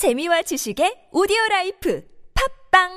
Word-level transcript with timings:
재미와 0.00 0.40
지식의 0.48 1.12
오디오 1.12 1.36
라이프 1.50 2.00
팝빵 2.32 2.88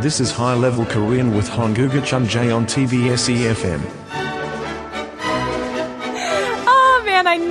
This 0.00 0.20
is 0.20 0.30
high 0.30 0.54
level 0.54 0.86
Korean 0.86 1.34
with 1.34 1.50
Honguga 1.50 2.00
Chunjae 2.06 2.54
on 2.54 2.66
TBS 2.66 3.26
EFM. 3.34 3.82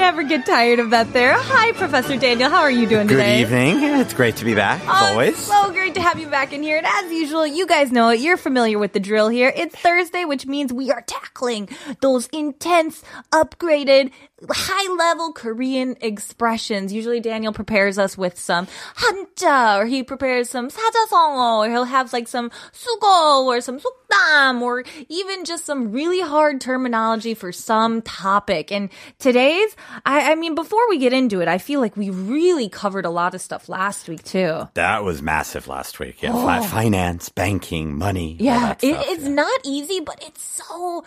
never 0.09 0.23
get 0.23 0.47
tired 0.47 0.79
of 0.79 0.91
that 0.91 1.13
there. 1.13 1.35
Hi, 1.37 1.73
Professor 1.73 2.17
Daniel. 2.17 2.51
How 2.51 2.63
are 2.63 2.71
you 2.71 2.87
doing 2.87 3.07
Good 3.07 3.17
today? 3.17 3.41
evening. 3.41 3.83
It's 4.01 4.15
great 4.15 4.37
to 4.37 4.45
be 4.45 4.55
back, 4.55 4.81
as 4.83 4.89
Oh, 4.89 5.13
always. 5.13 5.37
So 5.39 5.71
great 5.73 5.95
to 5.95 6.01
have 6.03 6.19
you 6.19 6.27
back 6.27 6.53
in 6.53 6.63
here. 6.63 6.77
And 6.79 6.87
as 6.87 7.11
usual, 7.13 7.47
you 7.47 7.67
guys 7.67 7.93
know 7.93 8.09
it. 8.11 8.21
You're 8.21 8.37
familiar 8.37 8.79
with 8.79 8.93
the 8.93 9.01
drill 9.01 9.29
here. 9.29 9.53
It's 9.55 9.75
Thursday, 9.77 10.25
which 10.25 10.47
means 10.47 10.73
we 10.73 10.91
are 10.91 11.03
tackling 11.03 11.69
those 12.01 12.27
intense, 12.29 13.03
upgraded, 13.33 14.11
high 14.51 14.95
level 14.95 15.33
Korean 15.33 15.97
expressions. 16.01 16.93
Usually 16.93 17.21
Daniel 17.21 17.53
prepares 17.53 17.99
us 17.99 18.19
with 18.19 18.39
some 18.39 18.67
hanja, 18.97 19.79
or 19.79 19.87
he 19.87 20.03
prepares 20.03 20.51
some 20.51 20.69
사자성어, 20.69 21.67
or 21.67 21.71
he'll 21.71 21.85
have 21.85 22.13
like 22.13 22.29
some 22.29 22.51
수고, 22.73 23.45
or 23.47 23.61
some 23.61 23.79
속담, 23.81 24.61
or 24.61 24.85
even 25.09 25.45
just 25.45 25.65
some 25.65 25.93
really 25.93 26.21
hard 26.21 26.61
terminology 26.61 27.33
for 27.35 27.53
some 27.53 28.03
topic. 28.03 28.71
And 28.71 28.91
today's, 29.19 29.75
I, 30.06 30.32
I 30.32 30.36
mean, 30.36 30.56
before 30.56 30.88
we 30.90 30.98
get 30.98 31.14
into 31.14 31.42
it, 31.42 31.48
I 31.48 31.58
feel 31.58 31.80
like 31.80 31.96
we 31.98 32.10
really 32.10 32.70
covered 32.70 33.06
a 33.06 33.10
lot 33.10 33.34
of 33.36 33.42
stuff 33.42 33.70
last 33.70 34.08
week 34.08 34.24
too. 34.24 34.68
That 34.74 35.04
was 35.04 35.22
massive 35.22 35.68
last 35.68 36.00
week. 36.00 36.22
Yeah, 36.22 36.34
fi- 36.34 36.60
oh. 36.60 36.64
finance, 36.64 37.30
banking, 37.30 37.98
money. 37.98 38.38
Oh. 38.40 38.44
Yeah, 38.44 38.72
it, 38.74 38.78
it's 38.82 39.24
yeah. 39.24 39.30
not 39.30 39.60
easy, 39.64 40.00
but 40.00 40.24
it's 40.26 40.42
so 40.42 41.04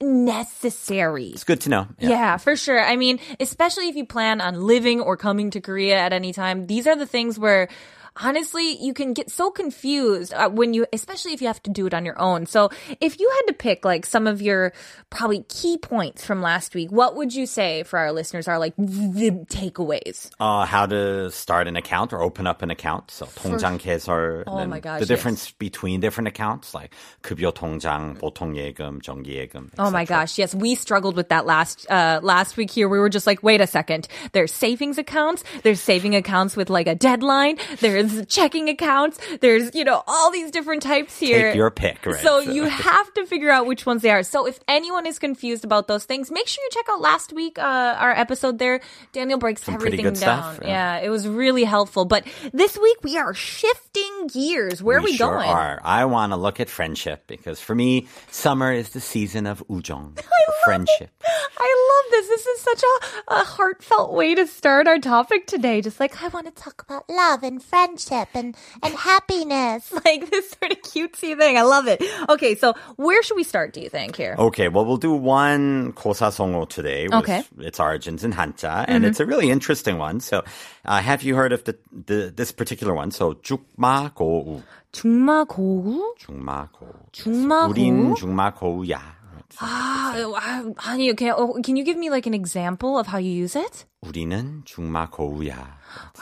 necessary. 0.00 1.26
It's 1.26 1.44
good 1.44 1.60
to 1.62 1.68
know. 1.68 1.86
Yeah. 1.98 2.36
for 2.38 2.56
sure. 2.56 2.80
I 2.80 2.96
mean, 2.96 3.20
especially 3.38 3.88
if 3.88 3.96
you 3.96 4.06
plan 4.06 4.40
on 4.40 4.62
living 4.62 5.00
or 5.00 5.16
coming 5.16 5.50
to 5.50 5.60
Korea 5.60 5.98
at 5.98 6.12
any 6.12 6.32
time, 6.32 6.66
these 6.66 6.86
are 6.86 6.96
the 6.96 7.06
things 7.06 7.38
where 7.38 7.68
honestly 8.17 8.77
you 8.81 8.93
can 8.93 9.13
get 9.13 9.29
so 9.29 9.51
confused 9.51 10.33
uh, 10.33 10.49
when 10.49 10.73
you 10.73 10.85
especially 10.93 11.33
if 11.33 11.41
you 11.41 11.47
have 11.47 11.61
to 11.63 11.69
do 11.69 11.85
it 11.85 11.93
on 11.93 12.05
your 12.05 12.19
own. 12.19 12.45
So, 12.45 12.69
if 12.99 13.19
you 13.19 13.29
had 13.29 13.47
to 13.47 13.53
pick 13.53 13.83
like 13.85 14.05
some 14.05 14.27
of 14.27 14.41
your 14.41 14.73
probably 15.09 15.43
key 15.49 15.77
points 15.77 16.25
from 16.25 16.41
last 16.41 16.75
week, 16.75 16.91
what 16.91 17.15
would 17.15 17.33
you 17.33 17.45
say 17.45 17.83
for 17.83 17.99
our 17.99 18.11
listeners 18.11 18.47
are 18.47 18.59
like 18.59 18.75
the 18.77 19.31
takeaways? 19.49 20.29
Uh, 20.39 20.65
how 20.65 20.85
to 20.85 21.29
start 21.31 21.67
an 21.67 21.75
account 21.75 22.13
or 22.13 22.21
open 22.21 22.47
up 22.47 22.61
an 22.61 22.71
account. 22.71 23.11
So 23.11 23.25
통장 23.25 23.79
개설. 23.79 24.43
Oh 24.47 24.57
and 24.57 24.69
my 24.69 24.79
gosh, 24.79 24.99
The 24.99 25.05
difference 25.05 25.51
between 25.51 25.99
different 25.99 26.27
accounts 26.27 26.73
like 26.73 26.93
급여 27.21 27.51
통장, 27.51 28.17
보통 28.17 28.55
예금, 28.55 29.01
정기 29.01 29.35
예금. 29.35 29.71
Oh 29.77 29.91
my 29.91 30.05
gosh, 30.05 30.37
yes, 30.37 30.55
we 30.55 30.75
struggled 30.75 31.15
with 31.15 31.29
that 31.29 31.45
last 31.45 31.85
uh 31.89 32.19
last 32.23 32.57
week 32.57 32.71
here. 32.71 32.87
We 32.87 32.99
were 32.99 33.09
just 33.09 33.27
like, 33.27 33.43
wait 33.43 33.61
a 33.61 33.67
second. 33.67 34.07
There's 34.31 34.53
savings 34.53 34.97
accounts, 34.97 35.43
there's 35.63 35.81
saving 35.81 36.15
accounts 36.15 36.55
with 36.55 36.69
like 36.69 36.87
a 36.87 36.95
deadline, 36.95 37.57
there's 37.79 37.98
checking 38.28 38.68
accounts, 38.68 39.18
there's, 39.40 39.74
you 39.74 39.84
know, 39.84 40.02
all 40.06 40.30
these 40.30 40.50
different 40.50 40.82
types 40.82 41.18
here. 41.18 41.48
Take 41.48 41.56
your 41.56 41.70
pick, 41.70 42.04
right? 42.06 42.16
So 42.16 42.38
you 42.40 42.64
have 42.68 43.12
to 43.14 43.26
figure 43.26 43.50
out 43.50 43.66
which 43.66 43.86
ones 43.86 44.02
they 44.02 44.10
are. 44.10 44.22
So 44.22 44.46
if 44.46 44.58
anyone 44.68 45.06
is 45.06 45.18
confused 45.18 45.64
about 45.64 45.88
those 45.88 46.04
things, 46.04 46.30
make 46.30 46.46
sure 46.46 46.62
you 46.62 46.70
check 46.72 46.86
out 46.90 47.00
last 47.00 47.32
week 47.32 47.58
uh 47.58 47.96
our 47.98 48.12
episode 48.12 48.58
there. 48.58 48.80
Daniel 49.12 49.38
breaks 49.38 49.64
Some 49.64 49.74
everything 49.74 50.04
down. 50.04 50.14
stuff, 50.16 50.58
yeah. 50.62 50.98
yeah. 50.98 51.06
it 51.06 51.08
was 51.10 51.26
really 51.28 51.64
helpful. 51.64 52.04
But 52.04 52.26
this 52.52 52.78
week 52.78 52.98
we 53.02 53.16
are 53.18 53.34
shifting 53.34 54.28
gears. 54.32 54.82
Where 54.82 54.98
are 54.98 55.02
we 55.02 55.16
sure 55.16 55.34
going? 55.34 55.48
are. 55.48 55.80
I 55.84 56.04
want 56.04 56.32
to 56.32 56.36
look 56.36 56.60
at 56.60 56.68
friendship 56.68 57.26
because 57.26 57.60
for 57.60 57.74
me, 57.74 58.08
summer 58.30 58.72
is 58.72 58.90
the 58.90 59.00
season 59.00 59.46
of 59.46 59.62
ujong, 59.68 60.18
friendship. 60.64 61.10
I 61.58 62.02
love 62.04 62.10
this. 62.12 62.28
This 62.28 62.46
is 62.46 62.60
such 62.60 62.82
a, 62.82 63.34
a 63.40 63.44
heartfelt 63.44 64.12
way 64.12 64.34
to 64.34 64.46
start 64.46 64.86
our 64.86 64.98
topic 64.98 65.46
today. 65.46 65.80
Just 65.80 66.00
like, 66.00 66.22
I 66.22 66.28
want 66.28 66.46
to 66.46 66.62
talk 66.62 66.82
about 66.82 67.08
love 67.08 67.42
and 67.42 67.62
friendship 67.62 67.89
and, 67.89 68.55
and 68.83 68.95
happiness. 68.95 69.91
like 70.05 70.29
this 70.29 70.49
sort 70.51 70.71
of 70.71 70.81
cutesy 70.81 71.37
thing. 71.37 71.57
I 71.57 71.63
love 71.63 71.87
it. 71.87 72.01
Okay, 72.29 72.55
so 72.55 72.73
where 72.95 73.21
should 73.23 73.35
we 73.35 73.43
start, 73.43 73.73
do 73.73 73.81
you 73.81 73.89
think, 73.89 74.15
here? 74.15 74.35
Okay, 74.37 74.67
well, 74.67 74.85
we'll 74.85 74.97
do 74.97 75.11
one 75.11 75.93
고사성어 75.93 76.67
today. 76.69 77.07
with 77.07 77.13
Okay. 77.13 77.43
Its 77.59 77.79
origins 77.79 78.23
in 78.23 78.33
Hanja, 78.33 78.85
and 78.87 79.05
it's 79.05 79.19
a 79.19 79.25
really 79.25 79.49
interesting 79.49 79.97
one. 79.97 80.19
So, 80.19 80.43
uh, 80.85 81.01
have 81.01 81.23
you 81.23 81.35
heard 81.35 81.53
of 81.53 81.63
the, 81.63 81.77
the 81.91 82.33
this 82.35 82.51
particular 82.51 82.93
one? 82.93 83.11
So, 83.11 83.33
죽마고우. 83.33 84.61
중마고우? 84.91 86.15
중마고우. 86.17 86.93
중마고우? 87.11 87.69
우린 87.69 88.15
중마고우야. 88.15 89.15
Ah, 89.61 90.15
uh, 90.17 90.73
honey, 90.77 91.11
okay. 91.11 91.31
Oh, 91.31 91.59
can 91.63 91.75
you 91.75 91.83
give 91.83 91.97
me 91.97 92.09
like 92.09 92.25
an 92.25 92.33
example 92.33 92.97
of 92.97 93.07
how 93.07 93.17
you 93.19 93.31
use 93.31 93.55
it? 93.55 93.85
우리는 94.01 94.61
중마고우야. 94.65 95.77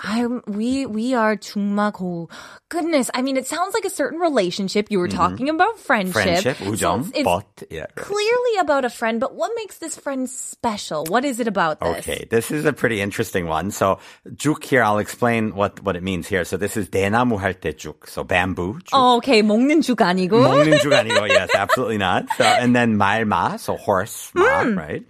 I 0.07 0.23
we 0.47 0.85
we 0.85 1.13
are 1.13 1.35
중마고우. 1.35 2.29
Goodness, 2.69 3.11
I 3.13 3.21
mean, 3.21 3.35
it 3.35 3.45
sounds 3.45 3.73
like 3.73 3.83
a 3.83 3.89
certain 3.89 4.19
relationship. 4.19 4.87
You 4.89 4.99
were 4.99 5.09
talking 5.11 5.49
about 5.49 5.77
friendship. 5.79 6.13
Friendship, 6.45 6.57
So 6.57 6.71
우정, 6.71 7.11
it's 7.13 7.23
but 7.27 7.67
yeah. 7.69 7.87
clearly 7.97 8.55
about 8.61 8.85
a 8.85 8.89
friend. 8.89 9.19
But 9.19 9.35
what 9.35 9.51
makes 9.57 9.79
this 9.79 9.95
friend 9.99 10.29
special? 10.29 11.03
What 11.09 11.25
is 11.25 11.39
it 11.41 11.47
about 11.47 11.81
this? 11.81 11.99
Okay, 12.07 12.25
this 12.29 12.51
is 12.51 12.63
a 12.63 12.71
pretty 12.71 13.01
interesting 13.01 13.47
one. 13.47 13.71
So, 13.71 13.99
juk 14.31 14.63
here, 14.63 14.81
I'll 14.81 14.99
explain 14.99 15.53
what, 15.53 15.83
what 15.83 15.95
it 15.97 16.03
means 16.03 16.27
here. 16.27 16.45
So, 16.45 16.55
this 16.55 16.77
is 16.77 16.87
대나무 16.89 17.37
할 17.39 17.53
때 17.53 17.73
juk. 17.75 18.07
So, 18.07 18.23
bamboo. 18.23 18.75
juk. 18.79 18.93
Oh, 18.93 19.17
okay, 19.17 19.41
먹는 19.43 19.81
죽 19.83 19.97
아니고. 19.99 20.39
먹는 20.39 20.79
줄 20.79 20.93
아니고, 20.93 21.27
yes, 21.27 21.49
absolutely 21.53 21.97
not. 21.97 22.25
So, 22.37 22.45
and 22.45 22.73
then 22.73 22.95
말마, 22.97 23.59
so 23.59 23.75
horse, 23.75 24.31
마, 24.35 24.63
Hmm. 24.63 24.77
right? 24.79 25.03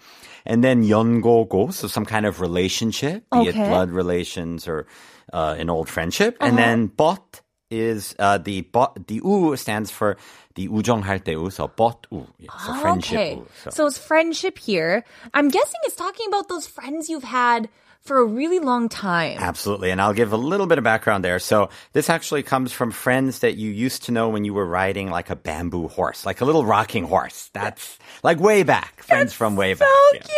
And 0.46 0.64
then 0.64 0.84
연고고, 0.84 1.74
so 1.74 1.88
some 1.88 2.06
kind 2.06 2.26
of 2.26 2.42
relationship, 2.42 3.24
be 3.32 3.48
it 3.48 3.56
Okay. 3.56 3.70
blood 3.70 3.92
relations 3.92 4.68
or 4.68 4.86
uh, 5.32 5.56
an 5.58 5.70
old 5.70 5.88
friendship. 5.88 6.36
Uh-huh. 6.40 6.50
And 6.50 6.58
then 6.58 6.88
bot 6.88 7.42
is 7.72 8.16
uh, 8.20 8.38
the 8.38 8.62
bot, 8.62 9.08
the 9.08 9.22
u 9.24 9.56
stands 9.56 9.90
for 9.90 10.18
the 10.56 10.68
우정할 10.68 11.24
때 11.24 11.34
우, 11.36 11.52
so 11.52 11.68
bot 11.68 12.06
u, 12.12 12.28
so 12.66 12.74
friendship 12.76 13.18
okay. 13.18 13.36
u. 13.36 13.48
So. 13.72 13.88
it's 13.88 13.98
friendship 13.98 14.60
here. 14.60 15.04
I'm 15.34 15.50
guessing 15.50 15.80
it's 15.86 15.96
talking 15.96 16.28
about 16.28 16.50
those 16.50 16.68
friends 16.68 17.10
you've 17.10 17.24
had 17.24 17.70
for 18.01 18.19
a 18.19 18.25
really 18.25 18.59
long 18.59 18.89
time. 18.89 19.37
Absolutely. 19.39 19.91
And 19.91 20.01
I'll 20.01 20.15
give 20.15 20.33
a 20.33 20.37
little 20.37 20.67
bit 20.67 20.79
of 20.79 20.85
background 20.85 21.23
there. 21.25 21.39
So 21.39 21.69
this 21.93 22.09
actually 22.09 22.43
comes 22.43 22.73
from 22.73 22.91
friends 22.91 23.41
that 23.41 23.57
you 23.57 23.71
used 23.71 24.05
to 24.05 24.13
know 24.13 24.31
when 24.31 24.45
you 24.45 24.55
were 24.55 24.65
riding 24.67 25.11
like 25.11 25.29
a 25.31 25.37
bamboo 25.37 25.89
horse, 25.89 26.25
like 26.25 26.41
a 26.41 26.45
little 26.47 26.65
rocking 26.65 27.05
horse. 27.05 27.51
That's 27.53 27.99
like 28.23 28.41
way 28.41 28.63
back. 28.63 29.03
Friends 29.03 29.33
from 29.35 29.57
way 29.57 29.75
So 29.75 29.81
back. 29.85 29.89
yeah. 30.15 30.21
cute! 30.21 30.33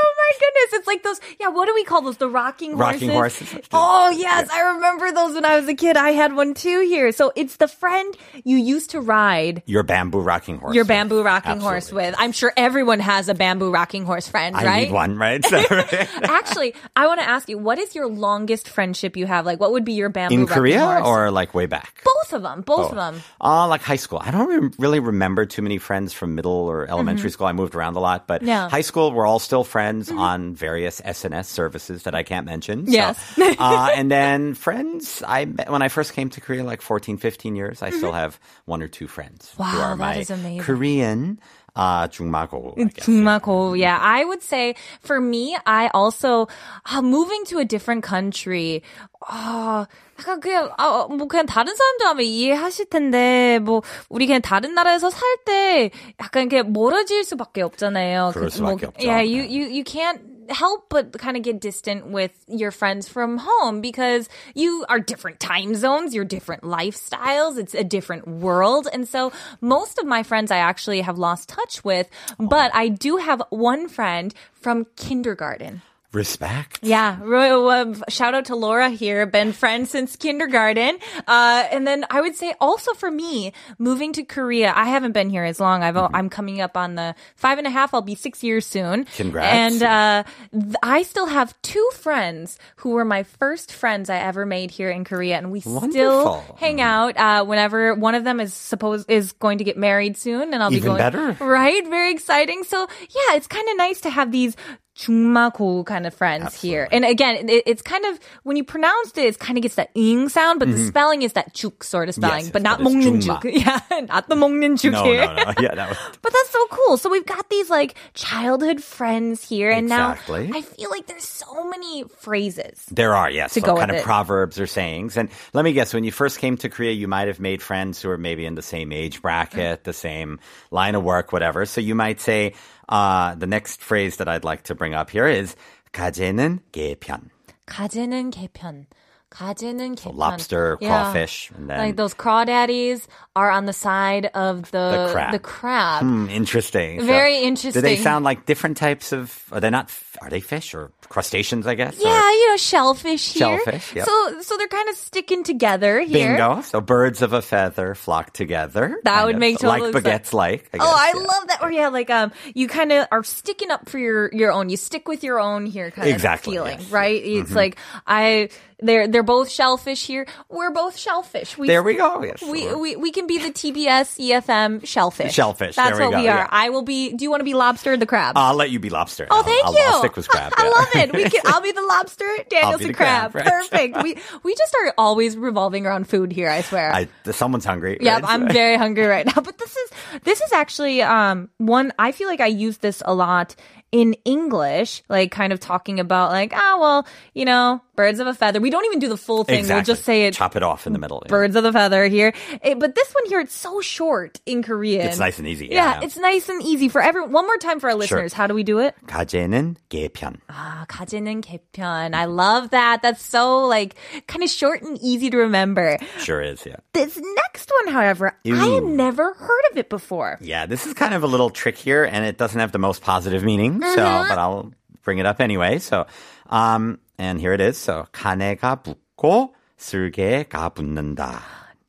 Oh 0.00 0.14
my 0.18 0.32
goodness! 0.38 0.78
It's 0.80 0.86
like 0.86 1.02
those. 1.02 1.20
Yeah, 1.40 1.48
what 1.48 1.66
do 1.66 1.72
we 1.74 1.82
call 1.84 2.02
those? 2.02 2.18
The 2.18 2.28
rocking 2.28 2.74
horses. 2.76 3.00
Rocking 3.02 3.08
horses. 3.10 3.54
Oh 3.72 4.10
yes, 4.10 4.50
I 4.50 4.74
remember 4.74 5.10
those 5.12 5.34
when 5.34 5.46
I 5.46 5.58
was 5.58 5.66
a 5.66 5.74
kid. 5.74 5.96
I 5.96 6.10
had 6.10 6.34
one 6.34 6.52
too 6.52 6.80
here. 6.86 7.10
So 7.12 7.32
it's 7.36 7.56
the 7.56 7.68
friend 7.68 8.14
you 8.44 8.58
used 8.58 8.90
to 8.90 9.00
ride 9.00 9.62
Your 9.64 9.82
bamboo 9.82 10.20
rocking 10.20 10.58
horse. 10.58 10.74
your 10.74 10.84
with. 10.84 10.88
bamboo 10.88 11.22
rocking 11.22 11.60
horse 11.60 11.90
with. 11.90 12.14
I'm 12.18 12.32
sure 12.32 12.52
everyone 12.56 13.00
has 13.00 13.30
a 13.30 13.34
bamboo 13.34 13.70
rocking 13.70 14.04
horse 14.04 14.28
friend, 14.28 14.54
I 14.54 14.64
right? 14.64 14.88
need 14.88 14.92
one, 14.92 15.16
right? 15.16 15.42
So, 15.44 15.56
Actually, 16.22 16.74
I 16.96 17.06
want 17.06 17.20
to 17.20 17.28
ask 17.28 17.48
you, 17.48 17.58
what 17.58 17.78
is 17.78 17.94
your 17.94 18.06
longest 18.08 18.68
friendship 18.68 19.16
you 19.16 19.26
have? 19.26 19.46
Like, 19.46 19.60
what 19.60 19.72
would 19.72 19.84
be 19.84 19.92
your 19.94 20.08
bamboo 20.08 20.34
In 20.34 20.46
Korea 20.46 21.00
or 21.04 21.30
like 21.30 21.54
way 21.54 21.66
back? 21.66 22.02
both 22.04 22.32
of 22.32 22.42
them? 22.42 22.62
Both 22.62 22.86
Oh. 22.86 22.88
of 22.90 22.94
them. 22.96 23.22
Uh, 23.40 23.66
like 23.68 23.82
high 23.82 23.96
school. 23.96 24.20
I 24.22 24.30
don't 24.30 24.48
rem- 24.48 24.72
really 24.78 25.00
remember 25.00 25.46
too 25.46 25.62
many 25.62 25.78
friends 25.78 26.12
from 26.12 26.34
middle 26.34 26.52
or 26.52 26.86
elementary 26.88 27.30
school. 27.30 27.46
I 27.46 27.52
moved 27.52 27.74
around 27.74 27.96
a 27.96 28.00
lot, 28.00 28.26
but 28.26 28.40
Mm-hmm. 28.40 28.48
Yeah. 28.48 28.60
Mm-hmm. 28.62 28.70
high 28.70 28.80
school, 28.82 29.12
we're 29.12 29.26
all 29.26 29.38
still 29.38 29.64
friends 29.64 30.10
on 30.10 30.54
various 30.54 31.00
SNS 31.00 31.46
services 31.46 32.02
that 32.04 32.14
I 32.14 32.22
can't 32.22 32.46
mention. 32.46 32.86
So, 32.86 32.92
Yes. 32.92 33.38
uh, 33.38 33.90
and 33.94 34.10
then 34.10 34.54
friends, 34.54 35.22
I 35.26 35.44
met, 35.46 35.70
when 35.70 35.82
I 35.82 35.88
first 35.88 36.12
came 36.14 36.30
to 36.30 36.40
Korea, 36.40 36.64
like 36.64 36.82
14, 36.82 37.16
15 37.18 37.56
years, 37.56 37.82
I 37.82 37.90
still 37.90 38.12
have 38.12 38.38
one 38.66 38.82
or 38.82 38.88
two 38.88 39.06
friends 39.08 39.52
who 39.56 39.62
Mm-hmm. 39.62 39.78
Are 39.78 39.96
my 39.96 40.14
amazing. 40.14 40.58
Korean 40.60 41.40
uh, 41.78 42.08
중마고. 42.10 42.74
중마고. 42.98 43.78
Yeah, 43.78 43.98
I 44.02 44.24
would 44.24 44.42
say 44.42 44.74
for 45.00 45.20
me, 45.20 45.56
I 45.64 45.88
also 45.94 46.48
uh, 46.90 47.02
moving 47.02 47.44
to 47.46 47.60
a 47.60 47.64
different 47.64 48.02
country. 48.02 48.82
아, 49.26 49.86
약간 50.18 50.40
그냥 50.40 50.70
아, 50.78 51.06
뭐 51.08 51.26
그냥 51.28 51.46
다른 51.46 51.74
사람들 51.74 52.06
아마 52.06 52.22
이해하실 52.22 52.86
텐데 52.90 53.58
뭐 53.60 53.82
우리 54.08 54.26
그냥 54.26 54.42
다른 54.42 54.74
나라에서 54.74 55.10
살 55.10 55.22
때 55.44 55.90
약간 56.20 56.50
이렇게 56.50 56.62
멀어질 56.62 57.24
수밖에 57.24 57.62
없잖아요. 57.62 58.32
그럴 58.34 58.48
그, 58.48 58.56
수밖에 58.56 58.86
없죠. 58.86 59.06
Yeah, 59.08 59.22
you 59.22 59.42
you 59.42 59.68
you 59.70 59.84
can't 59.84 60.20
help 60.48 60.88
but 60.88 61.12
kind 61.18 61.36
of 61.36 61.42
get 61.42 61.60
distant 61.60 62.06
with 62.06 62.32
your 62.46 62.70
friends 62.70 63.08
from 63.08 63.38
home 63.38 63.80
because 63.80 64.28
you 64.54 64.84
are 64.88 65.00
different 65.00 65.40
time 65.40 65.74
zones, 65.74 66.14
you're 66.14 66.24
different 66.24 66.62
lifestyles, 66.62 67.58
it's 67.58 67.74
a 67.74 67.84
different 67.84 68.26
world. 68.26 68.88
And 68.92 69.08
so 69.08 69.32
most 69.60 69.98
of 69.98 70.06
my 70.06 70.22
friends 70.22 70.50
I 70.50 70.58
actually 70.58 71.00
have 71.02 71.18
lost 71.18 71.48
touch 71.48 71.84
with, 71.84 72.08
but 72.38 72.74
I 72.74 72.88
do 72.88 73.16
have 73.16 73.42
one 73.50 73.88
friend 73.88 74.34
from 74.52 74.86
kindergarten. 74.96 75.82
Respect. 76.12 76.78
Yeah, 76.82 77.18
uh, 77.22 77.92
shout 78.08 78.32
out 78.34 78.46
to 78.46 78.56
Laura 78.56 78.88
here. 78.88 79.26
Been 79.26 79.52
friends 79.52 79.90
since 79.90 80.16
kindergarten. 80.16 80.98
Uh, 81.26 81.66
and 81.70 81.86
then 81.86 82.06
I 82.08 82.22
would 82.22 82.34
say 82.34 82.54
also 82.62 82.94
for 82.94 83.10
me, 83.10 83.52
moving 83.78 84.14
to 84.14 84.24
Korea, 84.24 84.72
I 84.74 84.86
haven't 84.86 85.12
been 85.12 85.28
here 85.28 85.44
as 85.44 85.60
long. 85.60 85.82
I've, 85.82 85.98
Mm-hmm. 85.98 86.14
I'm 86.16 86.30
coming 86.30 86.60
up 86.60 86.76
on 86.76 86.94
the 86.94 87.14
five 87.36 87.58
and 87.58 87.66
a 87.66 87.70
half. 87.70 87.92
I'll 87.92 88.02
be 88.02 88.14
six 88.14 88.42
years 88.44 88.64
soon. 88.64 89.04
Congrats. 89.16 89.52
And 89.52 89.82
uh, 89.82 90.24
th- 90.52 90.76
I 90.82 91.02
still 91.02 91.26
have 91.26 91.60
two 91.62 91.90
friends 91.94 92.58
who 92.76 92.90
were 92.90 93.04
my 93.04 93.24
first 93.24 93.72
friends 93.72 94.08
I 94.08 94.18
ever 94.18 94.46
made 94.46 94.70
here 94.70 94.90
in 94.90 95.04
Korea, 95.04 95.36
and 95.38 95.50
we 95.50 95.60
still 95.60 96.40
hang 96.56 96.80
out. 96.80 97.16
Uh, 97.16 97.44
whenever 97.44 97.94
one 97.94 98.14
of 98.14 98.22
them 98.24 98.38
is 98.40 98.54
supposed 98.54 99.10
is 99.10 99.32
going 99.32 99.58
to 99.58 99.64
get 99.64 99.76
married 99.76 100.16
soon, 100.16 100.54
and 100.54 100.62
I'll 100.62 100.72
Even 100.72 100.82
be 100.82 100.86
going 100.86 100.98
better. 100.98 101.44
right. 101.44 101.86
Very 101.88 102.12
exciting. 102.12 102.62
So 102.64 102.78
yeah, 103.00 103.34
it's 103.36 103.48
kind 103.48 103.68
of 103.68 103.76
nice 103.76 104.00
to 104.02 104.10
have 104.10 104.30
these 104.30 104.54
중마고 104.97 105.83
kind 105.87 106.05
of 106.05 106.13
friends 106.13 106.53
here. 106.61 106.87
And 106.91 107.03
again, 107.03 107.49
it, 107.49 107.63
it's 107.65 107.81
kind 107.81 108.05
of 108.05 108.19
when 108.43 108.57
you 108.57 108.63
pronounced 108.63 109.17
it, 109.17 109.25
it 109.25 109.39
kind 109.39 109.57
of 109.57 109.63
gets 109.63 109.73
that 109.75 109.89
ing 109.95 110.29
sound, 110.29 110.59
but 110.59 110.69
the 110.69 110.77
spelling 110.77 111.23
is 111.23 111.33
that 111.33 111.51
juk 111.55 111.83
sort 111.83 112.09
of 112.09 112.15
spelling, 112.15 112.45
Yes, 112.45 112.51
but 112.51 112.61
yes, 112.61 112.63
not 112.63 112.77
but 112.77 112.91
it's 112.93 112.95
먹는 112.95 113.21
중마. 113.21 113.41
juk. 113.41 113.65
Yeah, 113.65 113.99
not 114.05 114.29
the 114.29 114.35
먹는 114.35 114.77
juk 114.77 114.91
No, 114.91 115.03
here. 115.03 115.25
no, 115.25 115.33
no. 115.33 115.53
Yeah, 115.59 115.73
that 115.73 115.89
was. 115.89 115.97
But 116.21 116.31
that's 116.31 116.49
so 116.51 116.67
cool. 116.69 116.97
So 116.97 117.09
we've 117.09 117.25
got 117.25 117.49
these 117.49 117.71
like 117.71 117.95
childhood 118.13 118.83
friends 118.83 119.41
here, 119.43 119.71
and 119.71 119.87
Exactly. 119.87 120.47
now 120.49 120.57
I 120.57 120.61
feel 120.61 120.91
like 120.91 121.07
there's 121.07 121.25
so 121.27 121.63
many 121.67 122.03
phrases. 122.21 122.85
There 122.91 123.15
are, 123.15 123.31
yes. 123.31 123.55
To 123.55 123.61
so 123.61 123.65
go 123.65 123.75
kind 123.77 123.89
with 123.89 123.97
of 123.97 124.03
it. 124.03 124.05
proverbs 124.05 124.59
or 124.59 124.67
sayings. 124.67 125.17
And 125.17 125.29
let 125.53 125.65
me 125.65 125.73
guess, 125.73 125.91
when 125.93 126.03
you 126.03 126.11
first 126.11 126.37
came 126.37 126.55
to 126.57 126.69
Korea, 126.69 126.91
you 126.91 127.07
might 127.07 127.27
have 127.27 127.39
made 127.39 127.63
friends 127.63 127.99
who 127.99 128.11
are 128.11 128.17
maybe 128.19 128.45
in 128.45 128.53
the 128.53 128.61
same 128.61 128.91
age 128.93 129.23
bracket, 129.23 129.85
the 129.85 129.93
same 129.93 130.39
line 130.69 130.93
of 130.93 131.03
work, 131.03 131.33
whatever. 131.33 131.65
So 131.65 131.81
you 131.81 131.95
might 131.95 132.21
say, 132.21 132.53
uh, 132.89 133.35
the 133.35 133.47
next 133.47 133.81
phrase 133.81 134.17
that 134.17 134.27
I'd 134.27 134.43
like 134.43 134.63
to 134.63 134.75
bring 134.75 134.93
up 134.93 135.09
here 135.09 135.27
is, 135.27 135.55
가재는 135.93 136.59
개편. 136.71 137.29
가재는 137.65 138.31
개편. 138.31 138.85
가재는 139.33 139.95
개편. 139.97 140.13
lobster, 140.13 140.77
Yeah. 140.79 140.89
crawfish, 141.09 141.49
and 141.57 141.67
then 141.67 141.79
Like 141.79 141.95
those 141.97 142.13
crawdaddies 142.13 143.07
are 143.35 143.49
on 143.49 143.65
the 143.65 143.73
side 143.73 144.29
of 144.35 144.69
the 144.69 145.07
The 145.07 145.09
crab. 145.11 145.31
The 145.31 145.39
crab. 145.39 146.01
Hmm, 146.03 146.29
interesting. 146.29 146.99
So 147.01 147.05
Very 147.07 147.33
Do 147.33 147.41
they 147.41 147.47
interesting. 147.47 147.97
sound 147.97 148.25
like 148.25 148.45
different 148.45 148.77
types 148.77 149.11
of? 149.11 149.33
Are 149.51 149.59
they 149.59 149.71
not? 149.71 149.89
Are 150.21 150.29
they 150.29 150.39
fish 150.39 150.75
or 150.77 150.91
crustaceans? 151.09 151.65
I 151.65 151.73
guess. 151.73 151.97
Yeah, 151.97 152.13
Or 152.13 152.29
you 152.29 152.49
know, 152.53 152.57
shellfish 152.57 153.33
here. 153.33 153.57
Shellfish, 153.57 153.95
yep. 153.97 154.05
So, 154.05 154.13
so 154.45 154.53
they're 154.61 154.67
kind 154.69 154.87
of 154.87 154.95
sticking 155.01 155.41
together 155.43 156.01
here. 156.05 156.37
Bingo. 156.37 156.61
So 156.61 156.77
birds 156.79 157.23
of 157.25 157.33
a 157.33 157.41
feather 157.41 157.95
flock 157.95 158.33
together. 158.37 159.01
That 159.03 159.15
kind 159.15 159.25
would 159.25 159.35
of. 159.35 159.41
make 159.41 159.63
like 159.63 159.81
total 159.81 159.97
baguettes 159.99 160.31
like. 160.31 160.69
I 160.75 160.77
Oh, 160.79 160.85
I 160.85 161.09
guess, 161.11 161.21
yeah. 161.21 161.27
love 161.27 161.43
that. 161.49 161.59
Or 161.65 161.71
yeah, 161.73 161.87
like 161.89 162.11
um, 162.13 162.31
you 162.53 162.67
kind 162.69 162.91
of 162.93 163.07
are 163.11 163.23
sticking 163.25 163.71
up 163.73 163.89
for 163.89 163.97
your 163.97 164.29
your 164.31 164.51
own. 164.53 164.69
You 164.69 164.77
stick 164.77 165.07
with 165.09 165.23
your 165.25 165.39
own 165.41 165.65
here, 165.65 165.89
kind 165.89 166.05
Exactly, 166.07 166.53
of 166.57 166.65
feeling, 166.69 166.79
yes. 166.85 166.91
right? 166.93 167.17
It's 167.17 167.51
like 167.57 167.77
I, 168.05 168.49
they're 168.80 169.08
they're 169.08 169.22
both 169.22 169.50
shellfish 169.50 170.06
here. 170.06 170.26
We're 170.48 170.70
both 170.70 170.96
shellfish. 170.96 171.58
We, 171.58 171.66
There 171.66 171.82
we 171.82 171.94
go. 171.94 172.22
Yes. 172.22 172.42
We, 172.42 172.72
we 172.74 172.96
we 172.96 173.10
can 173.10 173.26
be 173.26 173.38
the 173.38 173.50
TBS 173.50 174.18
EFM 174.18 174.86
shellfish. 174.86 175.32
Shellfish, 175.32 175.76
That's 175.76 175.98
we 175.98 176.04
what 176.04 176.12
go, 176.12 176.20
we 176.20 176.28
are. 176.28 176.38
yeah. 176.38 176.48
I 176.50 176.70
will 176.70 176.82
be. 176.82 177.12
Do 177.12 177.24
you 177.24 177.30
want 177.30 177.40
to 177.40 177.44
be 177.44 177.54
lobster 177.54 177.92
or 177.92 177.96
the 177.96 178.06
crab? 178.06 178.34
I'll 178.36 178.54
let 178.54 178.70
you 178.70 178.78
be 178.78 178.90
lobster. 178.90 179.26
Oh, 179.30 179.38
I'll- 179.38 179.42
thank 179.42 179.64
I'll, 179.66 179.72
you. 179.72 179.80
I'll 179.84 179.98
stick 179.98 180.16
with 180.16 180.28
crab. 180.28 180.52
I 180.56 180.64
yeah. 180.64 180.70
love 180.70 180.88
it. 181.08 181.12
We 181.14 181.30
can, 181.30 181.40
I'll 181.46 181.60
be 181.60 181.72
the 181.72 181.82
lobster. 181.82 182.28
Daniel's 182.50 182.80
the 182.80 182.92
crab. 182.92 183.32
crab, 183.32 183.34
right. 183.34 183.52
Perfect. 183.52 184.02
We 184.02 184.16
we 184.42 184.54
just 184.54 184.74
are 184.84 184.94
always 184.96 185.36
revolving 185.36 185.84
around 185.86 186.08
food 186.08 186.32
here. 186.32 186.48
I 186.48 186.62
swear. 186.62 186.92
I, 186.92 187.08
someone's 187.32 187.64
hungry. 187.64 187.98
Yeah, 188.00 188.14
right? 188.14 188.24
I'm 188.24 188.48
very 188.52 188.76
hungry 188.76 189.06
right 189.06 189.26
now. 189.26 189.42
But 189.42 189.58
this 189.58 189.76
is 189.76 189.90
this 190.22 190.40
is 190.40 190.52
actually 190.52 191.02
um 191.02 191.48
one 191.58 191.92
I 191.98 192.12
feel 192.12 192.28
like 192.28 192.40
I 192.40 192.46
use 192.46 192.78
this 192.78 193.02
a 193.04 193.14
lot 193.14 193.56
in 193.91 194.15
English, 194.25 195.03
like 195.07 195.29
kind 195.31 195.53
of 195.53 195.59
talking 195.59 195.99
about 195.99 196.31
like, 196.31 196.51
ah 196.55 196.77
well, 196.79 197.07
you 197.33 197.45
know, 197.45 197.79
birds 197.95 198.19
of 198.19 198.25
a 198.25 198.33
feather. 198.33 198.59
We 198.59 198.71
don't 198.71 198.85
even 198.85 198.97
do 198.97 199.07
the 199.07 199.17
full 199.17 199.43
thing. 199.43 199.59
Exactly. 199.59 199.75
We'll 199.77 199.85
just 199.95 200.03
say 200.03 200.25
it 200.25 200.33
Chop 200.33 200.55
it 200.55 200.63
off 200.63 200.87
in 200.87 200.93
the 200.93 200.99
middle. 200.99 201.21
yeah. 201.25 201.29
birds 201.29 201.55
of 201.55 201.61
the 201.61 201.71
feather 201.71 202.07
here. 202.07 202.33
Eh, 202.63 202.73
but 202.73 202.95
this 202.95 203.13
one 203.13 203.25
here, 203.27 203.39
it's 203.39 203.53
so 203.53 203.81
short 203.81 204.41
in 204.47 204.63
Korean. 204.63 205.05
It's 205.05 205.19
nice 205.19 205.37
and 205.37 205.47
easy. 205.47 205.67
Yeah, 205.69 205.99
Yeah. 205.99 206.05
it's 206.05 206.17
nice 206.17 206.49
and 206.49 206.61
easy 206.63 206.89
for 206.89 207.01
everyone. 207.03 207.31
One 207.31 207.45
more 207.45 207.57
time 207.57 207.79
for 207.79 207.89
our 207.89 207.95
listeners. 207.95 208.33
How 208.33 208.47
do 208.47 208.55
we 208.55 208.63
do 208.63 208.79
it? 208.79 208.95
가재는 209.05 209.77
개편. 209.91 210.37
Ah, 210.49 210.85
가지는 210.89 211.41
개편. 211.45 212.15
I 212.15 212.25
love 212.25 212.71
that. 212.71 213.03
That's 213.03 213.21
so 213.23 213.67
like 213.67 213.93
kind 214.25 214.41
of 214.43 214.49
short 214.49 214.81
and 214.81 214.97
easy 215.03 215.29
to 215.29 215.37
remember. 215.37 215.99
Sure 216.17 216.41
is. 216.41 216.65
Yeah. 216.65 216.77
This 216.93 217.21
next 217.21 217.71
one, 217.85 217.93
however, 217.93 218.33
I 218.43 218.49
had 218.49 218.83
Ew. 218.83 218.89
never 218.89 219.33
heard 219.35 219.63
of 219.71 219.77
it 219.77 219.89
before. 219.89 220.39
Yeah, 220.41 220.65
this 220.65 220.87
is 220.87 220.93
kind 220.95 221.13
of 221.13 221.21
a 221.21 221.27
little 221.27 221.51
trick 221.51 221.77
here, 221.77 222.03
and 222.03 222.25
it 222.25 222.37
doesn't 222.39 222.59
have 222.59 222.71
the 222.71 222.79
most 222.81 223.03
positive 223.03 223.43
meaning. 223.43 223.76
So, 223.81 224.01
Mm-hmm. 224.01 224.29
but 224.29 224.37
I'll 224.37 224.71
bring 225.03 225.17
it 225.19 225.25
up 225.25 225.39
anyway. 225.41 225.79
So, 225.79 226.05
um, 226.49 226.99
and 227.17 227.39
here 227.39 227.53
it 227.53 227.61
is. 227.61 227.77
So, 227.77 228.05
가내가 228.11 228.81
붙고 228.83 229.53
쓸개가 229.77 230.69
붙는다. 230.69 231.41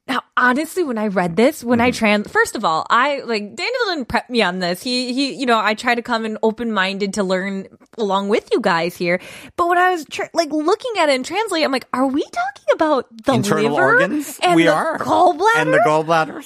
Now, 0.08 0.20
honestly, 0.39 0.83
when 0.83 0.97
I 0.97 1.07
read 1.07 1.35
this, 1.35 1.63
when 1.63 1.79
Mm-hmm. 1.79 1.85
I 1.87 1.91
trans, 1.91 2.31
first 2.31 2.55
of 2.55 2.65
all, 2.65 2.85
I 2.89 3.19
like 3.21 3.55
Daniel 3.55 3.81
didn't 3.87 4.05
prep 4.07 4.29
me 4.29 4.41
on 4.41 4.59
this. 4.59 4.81
He, 4.81 5.13
he, 5.13 5.33
you 5.33 5.45
know, 5.45 5.59
I 5.59 5.73
try 5.73 5.95
to 5.95 6.01
come 6.01 6.25
in 6.25 6.37
open 6.43 6.71
minded 6.71 7.13
to 7.15 7.23
learn 7.23 7.67
along 7.97 8.29
with 8.29 8.49
you 8.51 8.59
guys 8.61 8.95
here. 8.97 9.19
But 9.55 9.67
when 9.67 9.77
I 9.77 9.91
was 9.91 10.05
tr- 10.05 10.23
like 10.33 10.51
looking 10.51 10.91
at 10.97 11.09
it 11.09 11.15
and 11.15 11.25
translate, 11.25 11.63
I'm 11.63 11.71
like, 11.71 11.87
are 11.93 12.07
we 12.07 12.21
talking 12.23 12.65
about 12.73 13.07
the 13.25 13.33
Internal 13.33 13.71
liver 13.75 13.93
organs? 13.93 14.39
and 14.41 14.55
we 14.55 14.63
the 14.63 14.73
are. 14.73 14.97
gallbladder? 14.99 15.57
And 15.57 15.73
the 15.73 15.83
gallbladder. 15.85 16.39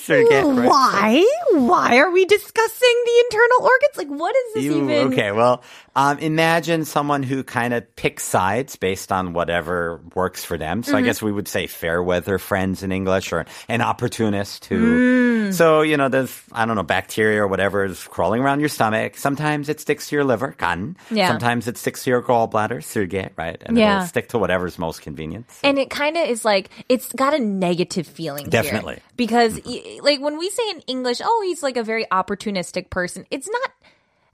Right? 0.50 0.68
Why? 0.68 1.26
Why 1.54 1.98
are 1.98 2.12
we 2.12 2.26
discussing 2.26 3.04
the 3.06 3.24
internal 3.26 3.62
organs? 3.64 3.98
Like, 3.98 4.08
what 4.20 4.36
is 4.36 4.54
this 4.56 4.64
You- 4.66 4.84
even? 4.90 5.14
okay, 5.14 5.32
well, 5.32 5.64
um, 5.96 6.18
imagine 6.20 6.86
someone 6.86 7.22
who 7.24 7.44
kind 7.44 7.74
of 7.74 7.96
picks 7.96 8.24
sides 8.24 8.76
based 8.76 9.12
on 9.12 9.34
whatever 9.34 10.02
works 10.16 10.44
for 10.44 10.58
them. 10.58 10.82
So 10.84 10.94
I 10.94 10.96
Mm-hmm. 10.98 11.06
guess 11.06 11.22
we 11.22 11.32
would 11.32 11.48
say 11.48 11.68
fair 11.68 12.02
weather 12.02 12.40
friends 12.40 12.82
in 12.82 12.92
English 12.92 13.32
or 13.34 13.46
an 13.68 13.82
opportunist 13.84 14.66
who. 14.66 15.50
Mm. 15.50 15.54
So, 15.54 15.82
you 15.82 15.98
know, 15.98 16.10
there's, 16.10 16.42
I 16.52 16.66
don't 16.66 16.76
know, 16.76 16.84
bacteria 16.84 17.44
or 17.44 17.48
whatever 17.48 17.86
is 17.86 18.04
crawling 18.06 18.42
around 18.42 18.60
your 18.62 18.70
stomach. 18.70 19.18
Sometimes 19.18 19.70
it 19.70 19.80
sticks 19.80 20.10
to 20.10 20.16
your 20.16 20.24
liver, 20.24 20.56
간. 20.58 20.98
Yeah. 21.12 21.28
Sometimes 21.28 21.68
it 21.68 21.78
sticks 21.78 22.04
to 22.06 22.10
your 22.10 22.22
gallbladder, 22.24 22.84
surge, 22.84 23.14
right? 23.38 23.62
And 23.66 23.78
Yeah. 23.78 23.98
it'll 23.98 24.08
stick 24.08 24.30
to 24.30 24.40
whatever's 24.40 24.80
most 24.80 25.02
convenient. 25.02 25.52
So- 25.52 25.68
And 25.68 25.78
it 25.78 25.90
kind 25.90 26.18
of 26.18 26.28
is 26.28 26.44
like 26.46 26.70
it's 26.90 27.12
got 27.14 27.34
a 27.34 27.40
negative 27.40 28.08
feeling. 28.08 28.46
here. 28.46 28.52
Definitely. 28.52 29.00
because 29.16 29.60
y- 29.66 30.00
like 30.02 30.20
when 30.22 30.40
we 30.40 30.50
say 30.50 30.64
in 30.72 30.80
English, 30.88 31.22
oh, 31.24 31.44
he's 31.46 31.62
like 31.62 31.78
a 31.78 31.84
very 31.84 32.06
opportunistic 32.12 32.90
person. 32.90 33.26
It's 33.30 33.48
not. 33.50 33.72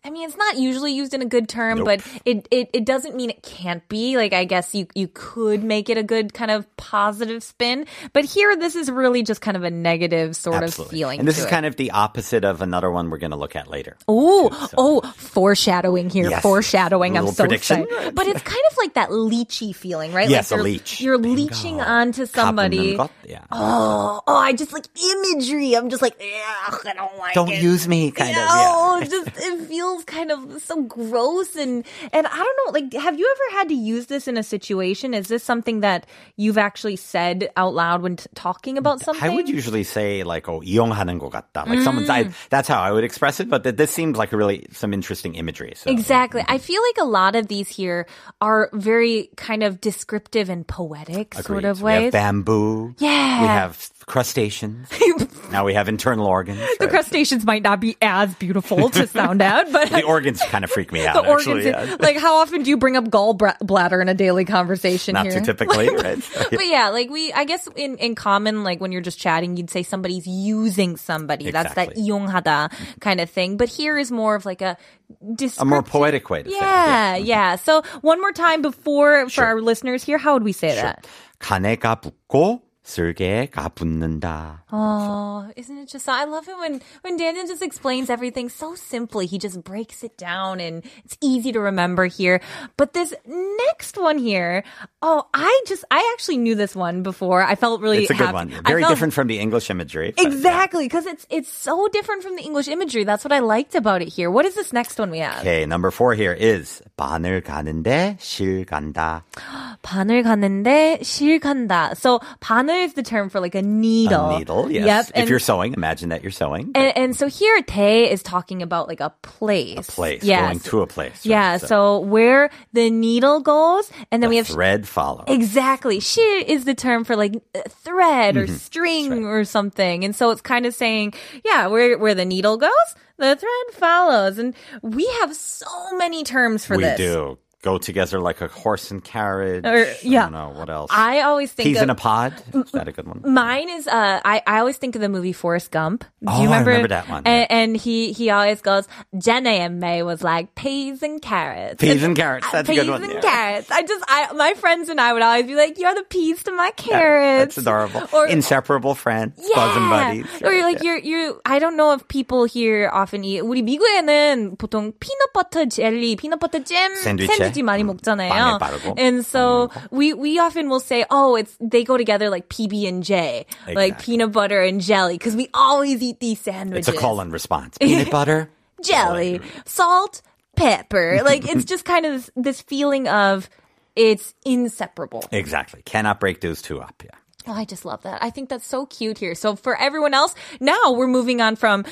I 0.04 0.12
mean, 0.12 0.28
it's 0.28 0.38
not 0.38 0.58
usually 0.58 0.94
used 0.94 1.14
in 1.14 1.22
a 1.22 1.26
good 1.26 1.50
term, 1.50 1.80
nope. 1.80 1.86
but 1.86 2.22
it, 2.26 2.48
it, 2.52 2.70
it 2.74 2.86
doesn't 2.86 3.16
mean 3.16 3.30
it 3.30 3.44
can't 3.44 3.88
be. 3.90 4.16
Like, 4.16 4.34
I 4.34 4.46
guess 4.46 4.74
you, 4.74 4.88
you 4.96 5.10
could 5.14 5.64
make 5.64 5.90
it 5.90 5.98
a 5.98 6.04
good 6.04 6.34
kind 6.34 6.52
of 6.52 6.66
positive 6.78 7.44
spin. 7.44 7.86
But 8.14 8.26
here, 8.26 8.56
this 8.56 8.76
is 8.76 8.90
really 8.90 9.24
just 9.24 9.42
kind 9.42 9.58
of 9.58 9.64
a 9.64 9.70
negative 9.70 10.36
sort 10.36 10.64
Absolutely. 10.64 10.84
of 10.84 11.00
feeling. 11.00 11.20
And 11.20 11.28
this 11.28 11.38
is 11.38 11.46
it. 11.46 11.50
kind 11.50 11.66
of 11.66 11.76
the 11.76 11.92
opposite 11.92 12.46
of 12.46 12.62
another 12.62 12.90
one 12.90 13.10
we're 13.10 13.18
going 13.18 13.32
to 13.32 13.38
look 13.38 13.56
at 13.56 13.68
later. 13.68 13.98
Oh, 14.08 14.68
so. 14.70 14.76
oh, 14.78 15.02
foreshadowing 15.18 16.10
here. 16.10 16.30
Yes. 16.30 16.42
Foreshadowing. 16.44 17.18
I'm 17.18 17.28
so 17.28 17.44
prediction. 17.44 17.84
excited. 17.84 18.16
But 18.16 18.28
it's 18.28 18.42
kind 18.42 18.64
of 18.72 18.78
like 18.78 18.94
that 18.94 19.10
leechy 19.10 19.76
feeling, 19.76 20.14
right? 20.14 20.30
Yes, 20.30 20.52
like 20.52 20.58
you're, 20.58 20.64
leech. 20.64 21.02
You're 21.02 21.18
Bingo. 21.20 21.42
leeching 21.42 21.82
onto 21.82 22.26
somebody. 22.26 22.98
Yeah. 23.26 23.44
Oh, 23.52 24.22
oh, 24.26 24.36
I 24.36 24.54
just 24.54 24.72
like 24.72 24.86
imagery. 24.98 25.76
I'm 25.76 25.90
just 25.90 26.02
like, 26.02 26.16
I 26.22 26.94
don't 26.96 27.18
like 27.18 27.34
Don't 27.34 27.50
it. 27.50 27.62
use 27.62 27.88
me, 27.88 28.12
kind 28.12 28.34
no, 28.34 29.00
of. 29.02 29.04
Yeah. 29.04 29.10
just, 29.10 29.28
it 29.38 29.68
feels 29.68 29.89
kind 30.07 30.31
of 30.33 30.63
so 30.63 30.83
gross 30.83 31.57
and 31.57 31.85
and 32.13 32.27
I 32.27 32.37
don't 32.37 32.59
know. 32.67 32.73
Like, 32.81 32.93
have 33.03 33.19
you 33.19 33.27
ever 33.29 33.59
had 33.59 33.69
to 33.69 33.75
use 33.75 34.07
this 34.07 34.29
in 34.29 34.37
a 34.37 34.43
situation? 34.43 35.15
Is 35.15 35.29
this 35.29 35.43
something 35.43 35.81
that 35.81 36.07
you've 36.37 36.59
actually 36.59 36.97
said 36.97 37.49
out 37.57 37.75
loud 37.75 38.03
when 38.03 38.17
t- 38.17 38.27
talking 38.35 38.79
about 38.79 39.01
something? 39.01 39.23
I 39.23 39.35
would 39.35 39.49
usually 39.49 39.85
say 39.85 40.23
like, 40.25 40.49
"Oh, 40.49 40.61
이용하는 40.61 41.19
것 41.19 41.33
같다." 41.33 41.67
Like 41.67 41.81
someone's. 41.81 42.11
I, 42.11 42.25
Mm. 42.25 42.33
that's 42.51 42.69
how 42.69 42.81
I 42.81 42.93
would 42.93 43.05
express 43.05 43.41
it. 43.41 43.49
But 43.51 43.65
th- 43.65 43.77
this 43.77 43.91
seems 43.91 44.17
like 44.17 44.33
a 44.33 44.37
really 44.37 44.67
some 44.73 44.93
interesting 44.93 45.35
imagery. 45.35 45.73
So. 45.77 45.91
Exactly. 45.91 46.43
I 46.47 46.59
feel 46.59 46.81
like 46.83 46.99
a 47.03 47.09
lot 47.09 47.35
of 47.37 47.49
these 47.49 47.69
here 47.69 48.07
are 48.41 48.71
very 48.73 49.31
kind 49.37 49.63
of 49.63 49.81
descriptive 49.81 50.49
and 50.49 50.67
poetic 50.67 51.35
sort 51.35 51.65
Agreed. 51.65 51.65
of 51.67 51.83
We 51.83 51.93
have 51.93 52.03
ways. 52.05 52.13
bamboo. 52.13 52.95
Yeah. 52.99 53.41
We 53.43 53.47
have 53.49 53.91
crustaceans. 54.07 54.89
now 55.51 55.65
we 55.65 55.75
have 55.75 55.89
internal 55.89 56.27
organs. 56.27 56.61
the 56.79 56.87
right? 56.87 56.91
crustaceans 56.91 57.45
might 57.45 57.63
not 57.63 57.81
be 57.81 57.97
as 58.03 58.33
beautiful 58.37 58.89
to 58.91 59.07
sound 59.07 59.41
out, 59.43 59.71
but 59.73 59.78
The 59.79 60.03
organs 60.07 60.43
kind 60.51 60.65
of 60.65 60.71
freak 60.71 60.93
me 60.93 61.07
out. 61.07 61.15
the 61.23 61.29
organs. 61.29 61.67
actually, 61.67 61.91
yeah. 61.91 61.97
Like, 62.01 62.17
how 62.19 62.37
often 62.37 62.63
do 62.63 62.71
you 62.71 62.77
bring 62.77 62.97
up 62.97 63.05
gallbladder 63.07 64.03
in 64.03 64.09
a 64.09 64.15
daily 64.15 64.45
conversation 64.45 65.15
Not 65.15 65.27
here? 65.27 65.39
too 65.41 65.45
typically, 65.47 65.89
right? 65.95 66.19
But 66.51 66.67
yeah, 66.67 66.89
like 66.91 67.11
we, 67.11 67.33
I 67.33 67.45
guess 67.45 67.69
in, 67.77 67.97
in 67.99 68.15
common, 68.15 68.65
like 68.65 68.81
when 68.81 68.93
you're 68.93 69.01
just 69.05 69.19
chatting, 69.19 69.57
you'd 69.57 69.71
say 69.71 69.83
somebody's 69.83 70.27
using 70.27 70.97
somebody. 70.97 71.51
That's 71.51 71.75
that 71.75 71.91
Exactly. 71.97 72.11
이용하다 72.11 73.01
kind 73.01 73.21
of 73.21 73.31
thing. 73.31 73.57
But 73.57 73.69
here 73.69 73.99
is 73.99 74.11
more 74.11 74.35
of 74.35 74.45
like 74.45 74.63
a 74.63 74.77
a 75.21 75.35
descriptive. 75.37 75.67
more 75.69 75.83
poetic 75.83 76.31
way 76.31 76.43
to 76.43 76.51
say 76.51 76.57
it. 76.57 76.61
Yeah, 76.63 77.17
yeah. 77.17 77.57
So 77.57 77.83
one 78.01 78.21
more 78.21 78.33
time 78.33 78.63
before 78.63 79.25
for 79.27 79.31
Sure. 79.31 79.45
our 79.45 79.61
listeners 79.61 80.03
here, 80.03 80.19
how 80.19 80.33
would 80.35 80.43
we 80.45 80.53
say 80.53 80.75
that? 80.75 81.07
가내가 81.41 82.01
붙고 82.01 82.63
쓸개가 82.89 83.71
붙는다. 83.71 84.65
Oh, 84.71 85.49
isn't 85.57 85.79
it 85.79 85.89
just? 85.89 86.07
I 86.07 86.25
love 86.25 86.47
it 86.49 86.59
when 86.59 86.83
when 87.03 87.17
Daniel 87.17 87.47
just 87.47 87.63
explains 87.63 88.11
everything 88.11 88.51
so 88.51 88.75
simply. 88.75 89.25
He 89.25 89.39
just 89.39 89.65
breaks 89.65 90.05
it 90.05 90.19
down, 90.19 90.61
and 90.61 90.85
it's 91.03 91.17
easy 91.23 91.51
to 91.53 91.61
remember 91.61 92.05
here. 92.05 92.41
But 92.77 92.93
this 92.93 93.15
next 93.25 93.97
one 93.97 94.19
here, 94.19 94.65
oh, 95.01 95.25
I 95.33 95.49
just 95.67 95.87
I 95.91 96.05
actually 96.13 96.37
knew 96.37 96.55
this 96.55 96.77
one 96.77 97.01
before. 97.03 97.41
I 97.43 97.55
felt 97.55 97.81
really 97.81 98.03
It's 98.05 98.11
a 98.13 98.21
good 98.21 98.27
happy. 98.29 98.53
one. 98.53 98.53
I 98.53 98.69
Very 98.69 98.83
felt- 98.83 98.93
different 98.93 99.15
from 99.15 99.29
the 99.33 99.41
English 99.41 99.71
imagery. 99.71 100.13
but, 100.15 100.21
yeah. 100.23 100.29
Exactly, 100.29 100.85
because 100.85 101.07
it's 101.07 101.25
it's 101.31 101.49
so 101.49 101.89
different 101.89 102.21
from 102.23 102.37
the 102.37 102.43
English 102.45 102.69
imagery. 102.69 103.05
That's 103.09 103.25
what 103.25 103.33
I 103.33 103.39
liked 103.41 103.75
about 103.75 104.03
it 104.03 104.09
here. 104.13 104.29
What 104.31 104.45
is 104.45 104.57
this 104.57 104.75
next 104.75 104.99
one 105.01 105.09
we 105.11 105.21
have? 105.25 105.41
Okay, 105.41 105.65
number 105.65 105.91
four 105.91 106.13
here 106.13 106.35
is 106.37 106.83
바늘 107.01 107.41
가는데 107.41 108.19
실 108.21 108.67
간다. 108.69 109.25
바늘 109.83 110.21
가는데 110.23 111.01
실 111.03 111.41
간다. 111.41 111.97
So 111.97 112.21
바늘 112.45 112.75
is 112.80 112.94
the 112.94 113.04
term 113.04 113.30
for 113.30 113.40
like 113.40 113.56
a 113.56 113.62
needle. 113.62 114.30
A 114.32 114.40
needle, 114.40 114.72
yes. 114.72 114.86
Yep. 114.86 115.06
if 115.08 115.12
and- 115.16 115.30
you're 115.30 115.40
sewing, 115.40 115.74
imagine 115.74 116.10
that 116.10 116.22
you're 116.24 116.32
sewing. 116.32 116.72
And, 116.76 116.98
and 116.98 117.16
so 117.16 117.28
here, 117.28 117.62
대 117.64 118.10
is 118.12 118.24
talking 118.24 118.62
about 118.62 118.88
like 118.88 119.00
a 119.00 119.12
place. 119.22 119.78
a 119.78 119.84
place, 119.92 120.24
Yes. 120.24 120.42
going 120.42 120.60
to 120.60 120.82
a 120.82 120.88
place. 120.88 121.12
right? 121.12 121.26
Yeah. 121.26 121.58
So, 121.58 122.00
where 122.00 122.50
the 122.74 122.90
needle 122.90 123.40
goes, 123.42 123.90
and 124.12 124.22
then 124.24 124.30
the 124.30 124.30
we 124.30 124.38
have 124.38 124.48
thread 124.48 124.88
follow. 124.88 125.24
exactly. 125.28 126.00
She 126.00 126.22
is 126.22 126.66
the 126.66 126.76
term 126.76 127.04
for 127.04 127.16
like 127.16 127.34
thread 127.70 128.36
Mm-hmm. 128.36 128.52
or 128.54 128.58
string 128.58 129.26
or 129.26 129.44
something, 129.46 130.04
and 130.04 130.16
so 130.16 130.32
it's 130.32 130.42
kind 130.42 130.66
of 130.66 130.74
saying, 130.74 131.14
yeah, 131.46 131.68
where 131.68 131.98
where 131.98 132.16
the 132.16 132.26
needle 132.26 132.58
goes, 132.58 132.72
the 133.18 133.36
thread 133.36 133.76
follows, 133.76 134.38
and 134.38 134.54
we 134.82 135.06
have 135.22 135.36
so 135.36 135.68
many 135.98 136.24
terms 136.24 136.66
for 136.66 136.78
we 136.78 136.84
this. 136.84 136.98
do 136.98 137.38
go 137.62 137.78
together 137.78 138.20
like 138.20 138.42
a 138.42 138.48
horse 138.48 138.92
and 138.92 139.04
carriage. 139.04 139.66
Or, 139.66 139.86
yeah. 140.02 140.22
I 140.22 140.24
don't 140.24 140.32
know 140.32 140.50
what 140.60 140.70
else. 140.70 140.92
I 140.94 141.22
always 141.22 141.52
think 141.52 141.68
peas 141.68 141.78
of, 141.78 141.84
in 141.84 141.90
a 141.90 141.96
pod. 141.96 142.34
Is 142.54 142.72
that 142.72 142.88
a 142.88 142.92
good 142.92 143.08
one? 143.08 143.22
Mine 143.26 143.70
is. 143.70 143.88
Uh, 143.88 144.20
I 144.24 144.42
I 144.46 144.60
always 144.60 144.78
think 144.78 144.96
of 144.96 145.02
the 145.02 145.10
movie 145.10 145.34
Forrest 145.34 145.72
Gump. 145.72 146.06
Do 146.22 146.28
oh, 146.28 146.38
you 146.42 146.44
remember? 146.46 146.72
I 146.72 146.74
remember 146.76 146.88
that 146.90 147.10
one. 147.10 147.24
And, 147.26 147.48
yeah. 147.50 147.58
and 147.58 147.78
he 147.78 148.12
he 148.14 148.30
always 148.30 148.62
goes. 148.62 148.88
Jenny 149.18 149.60
and 149.60 149.80
May 149.80 150.04
was 150.04 150.24
like 150.24 150.56
peas 150.56 151.04
and 151.04 151.22
carrots. 151.22 151.82
Peas 151.82 152.04
and 152.08 152.16
carrots. 152.16 152.50
That's 152.52 152.70
peas 152.70 152.80
a 152.80 152.82
good 152.84 152.92
one. 152.92 153.02
Peas 153.02 153.12
and 153.12 153.24
yeah. 153.24 153.30
carrots. 153.30 153.72
I 153.72 153.82
just 153.84 154.04
I 154.08 154.34
my 154.34 154.54
friends 154.54 154.90
and 154.90 155.00
I 155.02 155.14
would 155.14 155.22
always 155.22 155.46
be 155.46 155.56
like, 155.56 155.78
you're 155.78 155.96
the 155.96 156.04
peas 156.04 156.44
to 156.44 156.52
my 156.52 156.72
carrots. 156.72 156.90
Yeah, 156.96 157.38
that's 157.40 157.58
adorable. 157.58 158.08
Or 158.14 158.28
inseparable 158.28 158.96
friends, 158.96 159.36
yeah. 159.38 159.90
buddies. 159.90 160.26
Or 160.42 160.50
right, 160.50 160.64
like 160.64 160.84
you're 160.84 160.98
you. 160.98 161.42
I 161.46 161.60
don't 161.60 161.76
know 161.76 161.94
if 161.94 162.08
people 162.08 162.46
here 162.46 162.90
often 162.92 163.24
eat. 163.24 163.44
우리 163.44 163.64
미국에는 163.64 164.58
보통 164.58 164.94
피넛 165.00 165.34
버터 165.34 165.66
젤리, 165.66 166.16
피넛 166.16 166.40
버터 166.40 166.64
잼, 166.64 166.96
sandwich. 166.96 167.49
샌드위치 167.49 167.63
많이 167.63 167.85
먹잖아요. 167.85 168.29
빵에 168.31 168.59
바르고. 168.59 168.95
And 168.99 169.25
so 169.25 169.71
we 169.91 170.13
we 170.15 170.39
often 170.39 170.69
will 170.69 170.81
say, 170.81 171.05
oh, 171.11 171.37
it's 171.37 171.57
they 171.61 171.85
go 171.85 171.97
together 171.97 172.31
like 172.31 172.49
PB 172.49 172.87
and 172.89 173.03
J, 173.03 173.47
like 173.67 173.95
Exactly. 173.95 174.05
peanut 174.05 174.33
butter 174.33 174.61
and 174.61 174.81
jelly, 174.81 175.15
because 175.17 175.35
we 175.37 175.49
always 175.55 176.03
eat 176.03 176.21
these 176.21 176.41
sandwiches. 176.41 176.89
It's 176.89 176.97
a 176.97 177.01
call 177.01 177.21
and 177.21 177.33
response. 177.33 177.79
Peanut 177.79 178.11
butter. 178.11 178.51
jelly, 178.83 179.41
salt, 179.65 180.21
pepper. 180.57 181.21
Like 181.25 181.49
it's 181.49 181.65
just 181.65 181.85
kind 181.85 182.05
of 182.07 182.13
this, 182.13 182.31
this 182.37 182.61
feeling 182.61 183.09
of 183.09 183.49
it's 183.97 184.35
inseparable. 184.45 185.25
Exactly. 185.33 185.83
Cannot 185.85 186.21
break 186.21 186.41
those 186.41 186.61
two 186.61 186.81
up. 186.81 187.03
Yeah. 187.05 187.11
Oh, 187.50 187.54
I 187.54 187.66
just 187.66 187.84
love 187.84 188.04
that. 188.04 188.22
I 188.22 188.30
think 188.30 188.48
that's 188.50 188.68
so 188.68 188.86
cute 188.86 189.18
here. 189.18 189.34
So 189.34 189.56
for 189.56 189.76
everyone 189.76 190.14
else, 190.14 190.36
now 190.60 190.92
we're 190.92 191.08
moving 191.08 191.42
on 191.42 191.56
from 191.56 191.84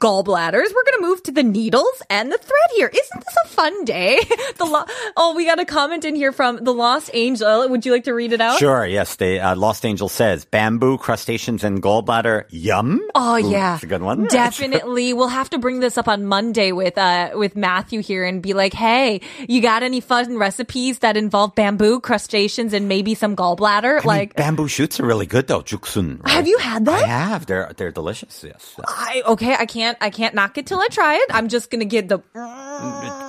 gallbladders. 0.00 0.72
We're 0.74 0.84
going 0.84 0.98
to 0.98 1.02
move 1.02 1.22
to 1.24 1.32
the 1.32 1.42
needles 1.42 2.02
and 2.08 2.32
the 2.32 2.38
thread 2.38 2.70
here. 2.76 2.86
Isn't 2.86 3.20
this 3.22 3.36
a 3.44 3.48
fun 3.48 3.84
day? 3.84 4.20
the 4.56 4.64
lo- 4.64 4.86
oh, 5.18 5.34
we 5.36 5.44
got 5.44 5.60
a 5.60 5.66
comment 5.66 6.06
in 6.06 6.16
here 6.16 6.32
from 6.32 6.64
the 6.64 6.72
Lost 6.72 7.10
Angel. 7.12 7.68
Would 7.68 7.84
you 7.84 7.92
like 7.92 8.04
to 8.04 8.14
read 8.14 8.32
it 8.32 8.40
out? 8.40 8.58
Sure. 8.58 8.86
Yes. 8.86 9.16
The 9.16 9.38
uh, 9.38 9.54
Lost 9.54 9.84
Angel 9.84 10.08
says 10.08 10.46
bamboo, 10.46 10.96
crustaceans, 10.96 11.62
and 11.62 11.82
gallbladder. 11.82 12.46
Yum. 12.48 13.06
Oh 13.14 13.36
yeah, 13.36 13.72
That's 13.72 13.82
a 13.82 13.88
good 13.88 14.02
one. 14.02 14.24
Definitely, 14.30 15.12
we'll 15.12 15.28
have 15.28 15.50
to 15.50 15.58
bring 15.58 15.80
this 15.80 15.98
up 15.98 16.08
on 16.08 16.24
Monday 16.24 16.72
with 16.72 16.96
uh 16.96 17.32
with 17.34 17.54
Matthew 17.54 18.00
here 18.00 18.24
and 18.24 18.40
be 18.40 18.54
like, 18.54 18.72
hey, 18.72 19.20
you 19.46 19.60
got 19.60 19.82
any 19.82 20.00
fun 20.00 20.38
recipes 20.38 21.00
that 21.00 21.18
involve 21.18 21.54
bamboo, 21.54 22.00
crustaceans, 22.00 22.72
and 22.72 22.88
maybe 22.88 23.14
some 23.14 23.36
gallbladder? 23.36 23.92
I 23.92 23.98
mean, 23.98 24.06
like, 24.06 24.34
bamboo 24.36 24.68
shoots 24.68 25.01
really 25.02 25.26
good 25.26 25.46
though. 25.46 25.62
Juksun. 25.62 26.22
right? 26.22 26.32
have 26.32 26.46
you 26.46 26.58
had 26.58 26.84
that? 26.86 27.04
I 27.04 27.06
have. 27.06 27.46
They're 27.46 27.72
they're 27.76 27.90
delicious. 27.90 28.44
Yes. 28.44 28.74
I, 28.86 29.22
okay, 29.26 29.54
I 29.54 29.66
can't 29.66 29.98
I 30.00 30.10
can't 30.10 30.34
knock 30.34 30.58
it 30.58 30.66
till 30.66 30.80
I 30.80 30.88
try 30.88 31.16
it. 31.16 31.26
I'm 31.30 31.48
just 31.48 31.70
gonna 31.70 31.84
get 31.84 32.08
the 32.08 32.18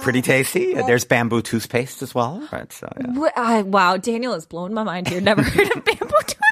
Pretty 0.03 0.21
tasty. 0.21 0.73
There's 0.73 1.05
bamboo 1.05 1.41
toothpaste 1.41 2.01
as 2.01 2.13
well. 2.13 2.47
Right. 2.51 2.71
So 2.71 2.91
yeah. 2.99 3.29
I, 3.35 3.61
wow, 3.61 3.97
Daniel 3.97 4.33
has 4.33 4.45
blown 4.45 4.73
my 4.73 4.83
mind 4.83 5.07
here. 5.07 5.21
Never 5.21 5.41
heard 5.43 5.75
of 5.75 5.85
bamboo 5.85 6.07
toothpaste 6.07 6.42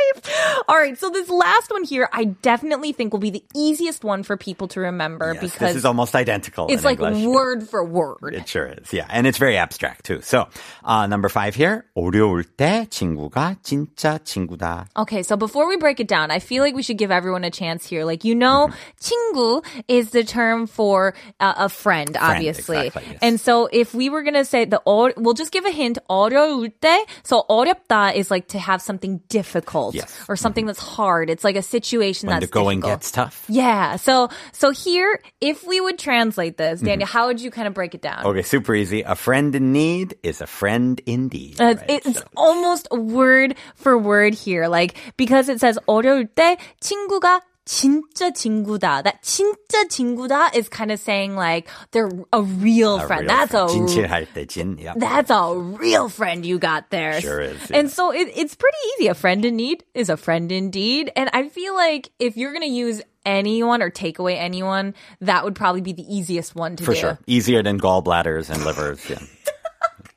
life. 0.00 0.62
All 0.68 0.76
right, 0.76 0.96
so 0.98 1.10
this 1.10 1.28
last 1.28 1.70
one 1.70 1.84
here, 1.84 2.08
I 2.12 2.24
definitely 2.24 2.92
think 2.92 3.12
will 3.12 3.20
be 3.20 3.30
the 3.30 3.44
easiest 3.54 4.04
one 4.04 4.22
for 4.22 4.36
people 4.36 4.68
to 4.68 4.80
remember 4.80 5.32
Yes, 5.34 5.42
because 5.42 5.68
this 5.68 5.76
is 5.76 5.84
almost 5.84 6.14
identical. 6.14 6.66
it's 6.68 6.82
in 6.82 6.86
like 6.86 7.00
English. 7.00 7.26
word 7.26 7.68
for 7.68 7.84
word. 7.84 8.34
It 8.34 8.48
sure 8.48 8.66
is. 8.66 8.92
Yeah. 8.92 9.06
And 9.10 9.26
it's 9.26 9.38
very 9.38 9.56
abstract 9.56 10.04
too. 10.04 10.20
So, 10.22 10.48
uh, 10.84 11.06
number 11.06 11.28
five 11.28 11.54
here. 11.54 11.84
어려울 11.96 12.44
때 12.56 12.86
친구가 12.88 13.56
진짜 13.62 14.18
친구다. 14.22 14.86
Okay, 14.96 15.22
so 15.22 15.36
before 15.36 15.66
we 15.68 15.76
break 15.76 16.00
it 16.00 16.08
down, 16.08 16.30
I 16.30 16.38
feel 16.38 16.62
like 16.62 16.74
we 16.74 16.82
should 16.82 16.98
give 16.98 17.10
everyone 17.10 17.44
a 17.44 17.50
chance 17.50 17.86
here. 17.86 18.04
Like, 18.04 18.24
you 18.24 18.34
know, 18.34 18.70
친구 19.00 19.64
is 19.88 20.10
the 20.10 20.24
term 20.24 20.66
for 20.66 21.14
uh, 21.40 21.54
a 21.56 21.68
friend, 21.68 22.16
obviously. 22.18 22.86
exactly, 22.86 23.12
yes. 23.12 23.18
And 23.22 23.40
so 23.40 23.68
if 23.72 23.94
we 23.94 24.08
were 24.08 24.22
going 24.22 24.34
to 24.34 24.44
say 24.44 24.64
the, 24.64 24.80
어, 24.86 25.12
we'll 25.16 25.34
just 25.34 25.52
give 25.52 25.64
a 25.64 25.70
hint, 25.70 25.98
어려울 26.08 26.72
때. 26.80 27.04
So 27.22 27.44
어렵다 27.48 28.14
is 28.14 28.30
like 28.30 28.48
to 28.48 28.58
have 28.58 28.80
something 28.82 29.20
difficult 29.28 29.89
Yes. 29.94 30.14
or 30.28 30.36
something 30.36 30.64
that's 30.66 30.78
hard. 30.78 31.28
It's 31.28 31.42
like 31.44 31.56
a 31.56 31.62
situation 31.62 32.28
When 32.28 32.38
that's 32.40 32.46
the 32.46 32.52
going 32.52 32.80
difficult. 32.80 33.00
gets 33.00 33.10
tough. 33.10 33.44
Yeah. 33.48 33.96
So, 33.96 34.28
so 34.52 34.70
here, 34.70 35.20
if 35.40 35.66
we 35.66 35.80
would 35.80 35.98
translate 35.98 36.56
this, 36.56 36.78
Mm-hmm. 36.78 36.86
Daniel, 36.86 37.06
how 37.08 37.26
would 37.26 37.40
you 37.40 37.50
kind 37.50 37.66
of 37.68 37.74
break 37.74 37.94
it 37.94 38.02
down? 38.02 38.24
Okay, 38.24 38.42
super 38.42 38.74
easy. 38.74 39.02
A 39.02 39.14
friend 39.14 39.54
in 39.54 39.72
need 39.72 40.14
is 40.22 40.40
a 40.40 40.46
friend 40.46 41.00
indeed. 41.06 41.60
Uh, 41.60 41.74
right? 41.76 41.84
It's 41.88 42.18
So- 42.18 42.24
almost 42.36 42.88
word 42.92 43.56
for 43.74 43.98
word 43.98 44.34
here. 44.34 44.68
Like, 44.68 44.96
because 45.16 45.48
it 45.48 45.60
says 45.60 45.78
어려울 45.88 46.28
때 46.34 46.56
친구가 46.80 47.40
진짜 47.70 48.30
친구다. 48.30 49.02
That 49.02 49.22
진짜 49.22 49.82
친구다 49.90 50.54
is 50.54 50.68
kind 50.68 50.92
of 50.92 51.00
saying 51.00 51.34
like 51.34 51.68
they're 51.90 52.08
a 52.32 52.40
real 52.40 53.00
a 53.00 53.06
friend. 53.08 53.26
real 53.26 53.28
That's 53.28 53.50
friend. 53.50 53.70
a 53.70 53.74
진실할 53.74 54.26
때 54.32 54.46
진. 54.46 54.78
Yep. 54.78 55.00
that's 55.00 55.30
a 55.30 55.52
real 55.58 56.08
friend 56.08 56.46
you 56.46 56.58
got 56.60 56.90
there. 56.90 57.20
Sure 57.20 57.40
is, 57.40 57.58
And 57.72 57.88
yeah. 57.88 57.92
so 57.92 58.12
it, 58.12 58.30
it's 58.36 58.54
pretty 58.54 58.78
easy. 58.94 59.08
A 59.08 59.14
friend 59.14 59.44
in 59.44 59.56
need 59.56 59.82
is 59.94 60.08
a 60.10 60.16
friend 60.16 60.52
indeed. 60.52 61.10
And 61.16 61.28
I 61.32 61.48
feel 61.48 61.74
like 61.74 62.10
if 62.20 62.36
you're 62.36 62.52
going 62.52 62.62
to 62.62 62.70
use 62.72 63.02
anyone 63.24 63.82
or 63.82 63.90
take 63.90 64.20
away 64.20 64.38
anyone, 64.38 64.94
that 65.20 65.42
would 65.42 65.56
probably 65.56 65.80
be 65.80 65.92
the 65.92 66.06
easiest 66.06 66.54
one 66.54 66.76
to 66.76 66.84
For 66.84 66.94
do. 66.94 67.00
sure. 67.00 67.18
Easier 67.26 67.64
than 67.64 67.80
gallbladders 67.80 68.48
and 68.48 68.64
livers. 68.64 69.02
Yeah. 69.10 69.18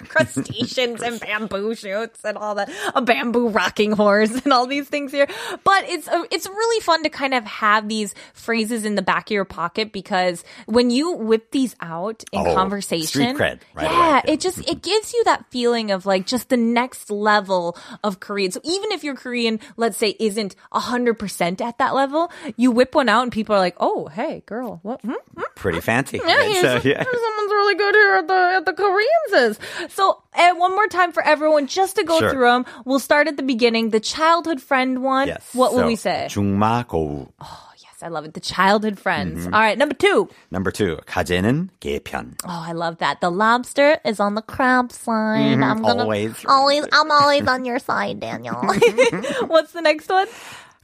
crustaceans 0.08 1.02
and 1.02 1.20
bamboo 1.20 1.74
shoots 1.74 2.20
and 2.24 2.36
all 2.36 2.54
that, 2.56 2.70
a 2.94 3.02
bamboo 3.02 3.48
rocking 3.48 3.92
horse 3.92 4.30
and 4.44 4.52
all 4.52 4.66
these 4.66 4.88
things 4.88 5.12
here. 5.12 5.26
But 5.64 5.84
it's 5.88 6.08
uh, 6.08 6.24
it's 6.30 6.46
really 6.46 6.80
fun 6.80 7.02
to 7.04 7.08
kind 7.10 7.34
of 7.34 7.44
have 7.44 7.88
these 7.88 8.14
phrases 8.32 8.84
in 8.84 8.94
the 8.94 9.02
back 9.02 9.26
of 9.28 9.30
your 9.32 9.44
pocket 9.44 9.92
because 9.92 10.44
when 10.66 10.90
you 10.90 11.12
whip 11.12 11.50
these 11.50 11.74
out 11.80 12.24
in 12.32 12.46
Oh, 12.46 12.54
conversation, 12.54 13.36
cred 13.36 13.60
right 13.74 13.84
yeah, 13.90 14.12
away. 14.12 14.22
it 14.26 14.40
just 14.40 14.58
it 14.68 14.82
gives 14.82 15.12
you 15.12 15.22
that 15.24 15.46
feeling 15.50 15.90
of 15.90 16.06
like 16.06 16.26
just 16.26 16.48
the 16.48 16.56
next 16.56 17.10
level 17.10 17.76
of 18.02 18.20
Korean. 18.20 18.50
So 18.50 18.60
even 18.64 18.92
if 18.92 19.02
your 19.04 19.14
Korean, 19.14 19.60
let's 19.76 19.96
say, 19.96 20.14
isn't 20.18 20.54
hundred 20.72 21.14
percent 21.18 21.60
at 21.60 21.78
that 21.78 21.94
level, 21.94 22.30
you 22.56 22.70
whip 22.70 22.94
one 22.94 23.08
out 23.08 23.22
and 23.22 23.32
people 23.32 23.54
are 23.54 23.58
like, 23.58 23.76
"Oh, 23.80 24.06
hey, 24.08 24.42
girl, 24.46 24.80
what?" 24.82 25.00
Hmm? 25.02 25.12
Pretty 25.54 25.80
fancy. 25.80 26.20
Yeah, 26.24 26.34
right? 26.34 26.54
So, 26.60 26.88
yeah. 26.88 27.02
someone's 27.02 27.50
really 27.52 27.74
good 27.76 27.94
here 27.94 28.14
at 28.16 28.28
the 28.28 28.52
at 28.56 28.66
the 28.66 28.72
Koreans 28.72 29.58
is. 29.58 29.93
So, 29.93 30.21
and 30.33 30.57
one 30.59 30.75
more 30.75 30.87
time 30.87 31.11
for 31.11 31.23
everyone, 31.23 31.67
just 31.67 31.95
to 31.97 32.03
go 32.03 32.19
Sure. 32.19 32.31
through 32.31 32.49
them. 32.51 32.65
We'll 32.85 32.99
start 32.99 33.27
at 33.27 33.37
the 33.37 33.43
beginning. 33.43 33.89
The 33.91 33.99
childhood 33.99 34.61
friend 34.61 35.03
one. 35.03 35.27
Yes. 35.27 35.43
What 35.53 35.73
will 35.73 35.85
So, 35.85 35.87
we 35.87 35.95
say? 35.95 36.27
중마 36.29 36.85
고우. 36.87 37.27
Oh, 37.39 37.69
yes, 37.77 37.97
I 38.01 38.07
love 38.07 38.25
it. 38.25 38.33
The 38.33 38.39
childhood 38.39 38.97
friends. 38.99 39.43
Mm-hmm. 39.45 39.53
All 39.53 39.59
right, 39.61 39.77
number 39.77 39.93
two. 39.95 40.29
Number 40.51 40.71
two, 40.71 40.97
가재는 41.05 41.69
개편. 41.81 42.35
Oh, 42.45 42.63
I 42.67 42.71
love 42.73 42.97
that. 42.99 43.21
The 43.21 43.29
lobster 43.31 43.99
is 44.05 44.19
on 44.19 44.35
the 44.35 44.41
crab 44.41 44.91
side. 44.91 45.59
I'm 45.61 45.81
gonna 45.81 46.03
Always. 46.03 46.33
Always, 46.47 46.85
I'm 46.91 47.11
always 47.11 47.47
on 47.47 47.65
your 47.65 47.79
side, 47.79 48.19
Daniel. 48.19 48.55
What's 49.47 49.71
the 49.73 49.81
next 49.81 50.09
one? 50.09 50.27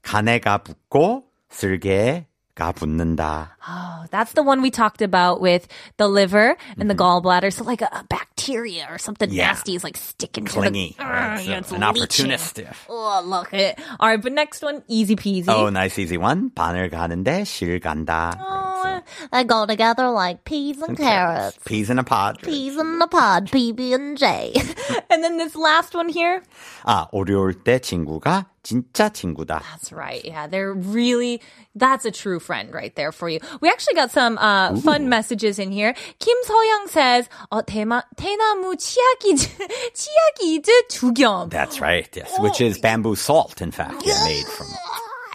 간에가 0.03 0.59
붙고 0.63 1.23
쓸개가 1.51 2.73
붙는다. 2.75 3.49
Oh, 3.67 4.05
that's 4.11 4.33
the 4.33 4.43
one 4.43 4.61
we 4.61 4.69
talked 4.69 5.01
about 5.01 5.41
with 5.41 5.67
the 5.97 6.07
liver 6.07 6.55
and 6.77 6.89
the 6.89 6.95
gallbladder. 6.95 7.51
So 7.51 7.63
like 7.63 7.81
a, 7.81 7.89
a 7.91 8.03
bacteria 8.39 8.87
or 8.89 8.97
something 8.97 9.27
Mm-hmm. 9.27 9.37
Yeah. 9.43 9.47
nasty 9.51 9.75
is 9.75 9.83
like 9.83 9.97
sticking 9.97 10.45
Clingy. 10.45 10.95
to 10.95 10.97
the. 10.97 11.03
right? 11.03 11.35
Ugh, 11.35 11.45
So 11.45 11.51
it's 11.59 11.71
an 11.71 11.81
leaching. 11.81 12.31
opportunist. 12.31 12.57
yeah. 12.59 12.73
Oh, 12.87 13.19
look 13.25 13.51
it. 13.53 13.75
All 13.99 14.07
right, 14.07 14.21
but 14.21 14.31
next 14.31 14.61
one, 14.63 14.83
easy 14.87 15.15
peasy. 15.15 15.49
Oh, 15.49 15.67
nice 15.69 15.97
easy 15.99 16.15
one. 16.17 16.51
바늘 16.55 16.89
가는데 16.89 17.43
실 17.43 17.79
간다. 17.81 18.31
Oh, 18.39 18.88
they 19.31 19.43
go 19.43 19.65
together 19.65 20.09
like 20.09 20.43
peas 20.45 20.81
and 20.81 20.97
carrots. 20.97 21.57
Peas 21.65 21.89
in 21.89 21.99
a 21.99 22.03
pod. 22.03 22.41
Peas 22.41 22.77
in 22.77 23.01
a 23.01 23.07
pod, 23.07 23.47
PB 23.51 23.93
and 23.93 24.17
J. 24.17 24.53
And 25.09 25.23
then 25.23 25.37
this 25.37 25.55
last 25.55 25.93
one 25.95 26.09
here. 26.09 26.41
아, 26.85 27.07
어려울 27.11 27.63
때 27.63 27.79
친구가 27.79 28.47
진짜 28.63 29.09
친구다. 29.09 29.61
That's 29.61 29.91
right. 29.93 30.23
Yeah, 30.25 30.47
they're 30.47 30.73
really, 30.73 31.39
that's 31.75 32.05
a 32.05 32.11
true 32.11 32.39
friend 32.39 32.73
right 32.73 32.93
there 32.95 33.11
for 33.11 33.29
you. 33.29 33.39
We 33.61 33.69
actually 33.69 33.93
got 33.93 34.11
some 34.11 34.37
uh, 34.39 34.75
fun 34.81 35.07
messages 35.07 35.59
in 35.59 35.71
here. 35.71 35.93
Kim 36.19 36.37
Soyoung 36.45 36.89
says, 36.89 37.29
어, 37.51 37.61
대마, 37.63 38.03
대나무 38.17 38.75
치약이즈, 38.75 39.49
치약이즈 39.93 40.87
두겸. 40.89 41.49
That's 41.49 41.79
right. 41.79 42.09
Yes, 42.15 42.31
which 42.39 42.59
is 42.59 42.79
bamboo 42.79 43.15
salt, 43.15 43.61
in 43.61 43.71
fact, 43.71 44.03
yeah, 44.05 44.23
made 44.25 44.45
from. 44.47 44.67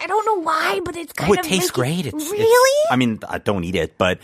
I 0.06 0.08
don't 0.08 0.22
know 0.24 0.38
why, 0.46 0.78
but 0.84 0.94
it's 0.94 1.12
kind 1.12 1.30
Oh, 1.30 1.34
it 1.34 1.40
of 1.40 1.46
tastes 1.46 1.76
making- 1.76 1.82
great. 1.82 2.06
It's, 2.06 2.14
it's- 2.14 2.30
really? 2.30 2.86
I 2.90 2.94
mean, 2.94 3.18
I 3.28 3.38
don't 3.38 3.64
eat 3.64 3.74
it, 3.74 3.98
but 3.98 4.22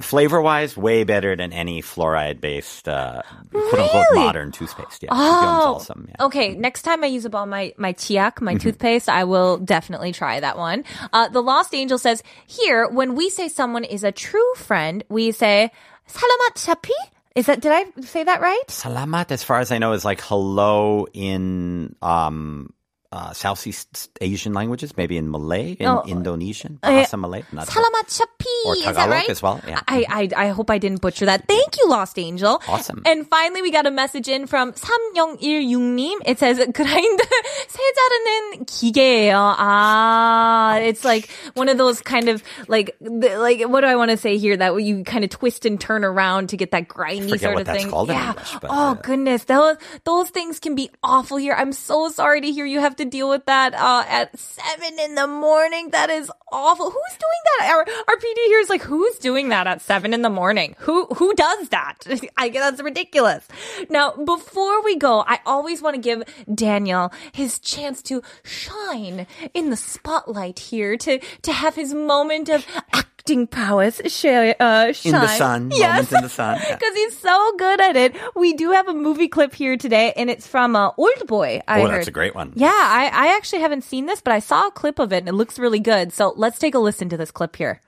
flavor-wise, 0.00 0.76
way 0.76 1.04
better 1.04 1.34
than 1.34 1.52
any 1.52 1.80
fluoride-based, 1.80 2.88
uh, 2.88 3.22
quote-unquote, 3.50 4.04
Really? 4.12 4.24
modern 4.24 4.52
toothpaste. 4.52 5.02
Yeah, 5.02 5.08
Oh, 5.12 5.80
awesome. 5.80 6.08
Yeah. 6.10 6.26
okay. 6.26 6.52
Next 6.54 6.82
time 6.82 7.02
I 7.02 7.06
use 7.08 7.24
up 7.24 7.34
all 7.34 7.46
my 7.46 7.72
my 7.78 7.94
chiak, 7.94 8.34
Mm-hmm. 8.36 8.44
my 8.44 8.54
toothpaste, 8.56 9.08
I 9.08 9.24
will 9.24 9.56
definitely 9.56 10.12
try 10.12 10.40
that 10.40 10.58
one. 10.58 10.84
Uh, 11.12 11.28
the 11.28 11.40
Lost 11.42 11.74
Angel 11.74 11.96
says 11.96 12.22
here 12.46 12.86
when 12.88 13.14
we 13.14 13.30
say 13.30 13.48
someone 13.48 13.84
is 13.84 14.04
a 14.04 14.12
true 14.12 14.52
friend, 14.56 15.04
we 15.08 15.32
say 15.32 15.70
salamat 16.04 16.52
chapi. 16.60 16.92
Is 17.34 17.46
that 17.46 17.60
did 17.64 17.72
I 17.72 17.86
say 18.02 18.22
that 18.24 18.40
right? 18.44 18.62
Salamat, 18.68 19.32
as 19.32 19.42
far 19.42 19.58
as 19.58 19.72
I 19.72 19.78
know, 19.78 19.92
is 19.96 20.04
like 20.04 20.20
hello 20.20 21.06
in 21.12 21.96
um, 22.02 22.70
uh, 23.14 23.30
Southeast 23.30 24.10
Asian 24.18 24.50
languages, 24.52 24.98
maybe 24.98 25.14
in 25.14 25.30
Malay, 25.30 25.78
in 25.78 25.86
Oh, 25.86 26.02
Indonesian, 26.02 26.82
uh, 26.82 26.90
Bahasa 26.90 27.14
Malay. 27.14 27.46
Not 27.54 27.70
sure. 27.70 27.78
Salamat 27.78 28.10
chapi. 28.10 28.33
Or 28.65 28.75
is 28.75 28.83
that 28.83 28.95
Tagalog 28.95 29.09
right? 29.09 29.29
as 29.29 29.41
well, 29.41 29.61
yeah. 29.67 29.79
I, 29.87 30.05
I 30.35 30.45
I 30.45 30.47
hope 30.49 30.69
I 30.69 30.77
didn't 30.77 31.01
butcher 31.01 31.25
that. 31.25 31.47
Thank 31.47 31.77
you, 31.77 31.87
Lost 31.87 32.17
Angel. 32.17 32.61
Awesome. 32.67 33.01
And 33.05 33.27
finally, 33.27 33.61
we 33.61 33.71
got 33.71 33.85
a 33.85 33.91
message 33.91 34.27
in 34.27 34.47
from 34.47 34.73
3016님. 34.73 36.17
It 36.25 36.39
says 36.39 36.59
그라인더 36.59 37.23
새 37.67 37.79
자르는 37.79 38.65
기계예요. 38.65 39.55
Ah, 39.57 40.77
it's 40.79 41.05
like 41.05 41.29
one 41.53 41.69
of 41.69 41.77
those 41.77 42.01
kind 42.01 42.29
of 42.29 42.43
like 42.67 42.95
the, 42.99 43.37
like 43.37 43.61
what 43.67 43.81
do 43.81 43.87
I 43.87 43.95
want 43.95 44.11
to 44.11 44.17
say 44.17 44.37
here? 44.37 44.57
That 44.57 44.75
you 44.83 45.03
kind 45.03 45.23
of 45.23 45.29
twist 45.29 45.65
and 45.65 45.79
turn 45.79 46.03
around 46.03 46.49
to 46.49 46.57
get 46.57 46.71
that 46.71 46.87
grindy 46.87 47.29
forget 47.29 47.41
sort 47.41 47.53
what 47.55 47.61
of 47.61 47.67
that's 47.67 47.83
thing. 47.83 47.91
called 47.91 48.09
in 48.09 48.15
yeah. 48.15 48.29
English, 48.29 48.53
but, 48.61 48.71
oh 48.71 48.91
uh, 48.91 48.93
goodness, 48.95 49.43
those 49.45 49.77
those 50.05 50.29
things 50.29 50.59
can 50.59 50.75
be 50.75 50.89
awful 51.03 51.37
here. 51.37 51.53
I'm 51.57 51.73
so 51.73 52.09
sorry 52.09 52.41
to 52.41 52.51
hear 52.51 52.65
you 52.65 52.79
have 52.79 52.95
to 52.97 53.05
deal 53.05 53.29
with 53.29 53.45
that 53.45 53.73
uh, 53.73 54.03
at 54.07 54.37
seven 54.37 54.99
in 54.99 55.15
the 55.15 55.27
morning. 55.27 55.91
That 55.91 56.09
is 56.09 56.31
awful. 56.51 56.89
Who's 56.89 57.15
doing 57.17 57.43
that? 57.59 57.69
Our, 57.73 57.85
our 58.07 58.17
PD 58.34 58.46
here 58.46 58.58
is 58.60 58.68
like, 58.70 58.82
who's 58.82 59.18
doing 59.18 59.48
that 59.50 59.66
at 59.66 59.80
seven 59.82 60.12
in 60.14 60.22
the 60.22 60.30
morning? 60.30 60.74
Who 60.80 61.06
who 61.06 61.32
does 61.34 61.68
that? 61.70 61.98
I 62.36 62.48
guess 62.48 62.70
that's 62.70 62.82
ridiculous. 62.82 63.46
Now, 63.90 64.12
before 64.12 64.82
we 64.84 64.96
go, 64.96 65.20
I 65.26 65.38
always 65.46 65.80
want 65.82 65.94
to 65.96 66.00
give 66.00 66.22
Daniel 66.52 67.12
his 67.32 67.58
chance 67.58 68.02
to 68.04 68.22
shine 68.42 69.26
in 69.54 69.70
the 69.70 69.76
spotlight 69.76 70.58
here 70.58 70.96
to 70.98 71.18
to 71.42 71.52
have 71.52 71.74
his 71.74 71.94
moment 71.94 72.48
of 72.48 72.66
acting 72.92 73.46
prowess. 73.46 74.00
Sh- 74.06 74.24
uh, 74.26 74.92
shine. 74.92 75.14
In 75.14 75.20
the 75.20 75.26
sun, 75.28 75.70
yes. 75.72 76.10
moment 76.10 76.12
in 76.12 76.22
the 76.22 76.28
sun. 76.28 76.58
Yeah. 76.62 76.76
Because 76.84 76.94
he's 76.96 77.18
so 77.18 77.52
good 77.56 77.80
at 77.80 77.96
it. 77.96 78.16
We 78.34 78.52
do 78.54 78.72
have 78.72 78.88
a 78.88 78.94
movie 78.94 79.28
clip 79.28 79.54
here 79.54 79.76
today, 79.76 80.12
and 80.16 80.28
it's 80.28 80.46
from 80.46 80.74
uh, 80.76 80.90
Old 80.96 81.26
Boy. 81.26 81.60
I 81.68 81.80
Oh, 81.80 81.86
heard. 81.86 81.94
that's 81.98 82.08
a 82.08 82.10
great 82.10 82.34
one. 82.34 82.52
Yeah, 82.56 82.68
I, 82.68 83.10
I 83.12 83.36
actually 83.36 83.60
haven't 83.60 83.84
seen 83.84 84.06
this, 84.06 84.20
but 84.20 84.32
I 84.32 84.40
saw 84.40 84.66
a 84.68 84.70
clip 84.72 84.98
of 84.98 85.12
it, 85.12 85.18
and 85.18 85.28
it 85.28 85.34
looks 85.34 85.58
really 85.58 85.80
good. 85.80 86.12
So 86.12 86.32
let's 86.36 86.58
take 86.58 86.74
a 86.74 86.78
listen 86.78 87.08
to 87.10 87.16
this 87.16 87.30
clip 87.30 87.56
here. 87.56 87.80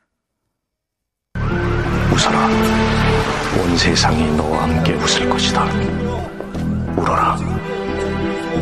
웃어라. 2.16 2.46
온 3.60 3.76
세상이 3.76 4.36
너와 4.36 4.62
함께 4.62 4.94
웃을 4.94 5.28
것이다. 5.28 5.64
울어라. 6.96 7.36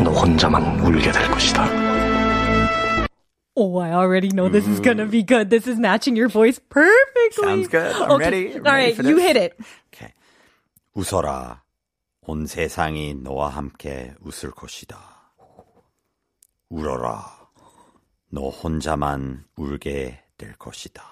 너 0.02 0.10
혼자만 0.10 0.80
울게 0.80 1.12
될 1.12 1.30
것이다. 1.30 1.64
Oh, 3.56 3.78
I 3.80 3.92
already 3.92 4.30
know 4.34 4.50
this 4.50 4.68
is 4.68 4.80
gonna 4.82 5.06
be 5.08 5.22
good. 5.24 5.50
This 5.50 5.68
is 5.70 5.78
matching 5.78 6.16
your 6.18 6.28
voice 6.28 6.58
perfectly. 6.68 7.46
Sounds 7.46 7.68
good. 7.68 7.94
I'm 7.94 8.10
Okay. 8.10 8.24
ready. 8.24 8.54
I'm 8.58 8.66
All 8.66 8.72
ready 8.72 8.92
right, 8.98 9.06
you 9.06 9.18
hit 9.18 9.36
it. 9.38 9.54
Okay. 9.94 10.12
웃어라. 10.96 11.62
온 12.26 12.46
세상이 12.46 13.14
너와 13.22 13.50
함께 13.50 14.14
웃을 14.20 14.50
것이다. 14.50 14.98
울어라. 16.70 17.22
너 18.30 18.48
혼자만 18.48 19.44
울게 19.56 20.18
될 20.38 20.54
것이다. 20.54 21.04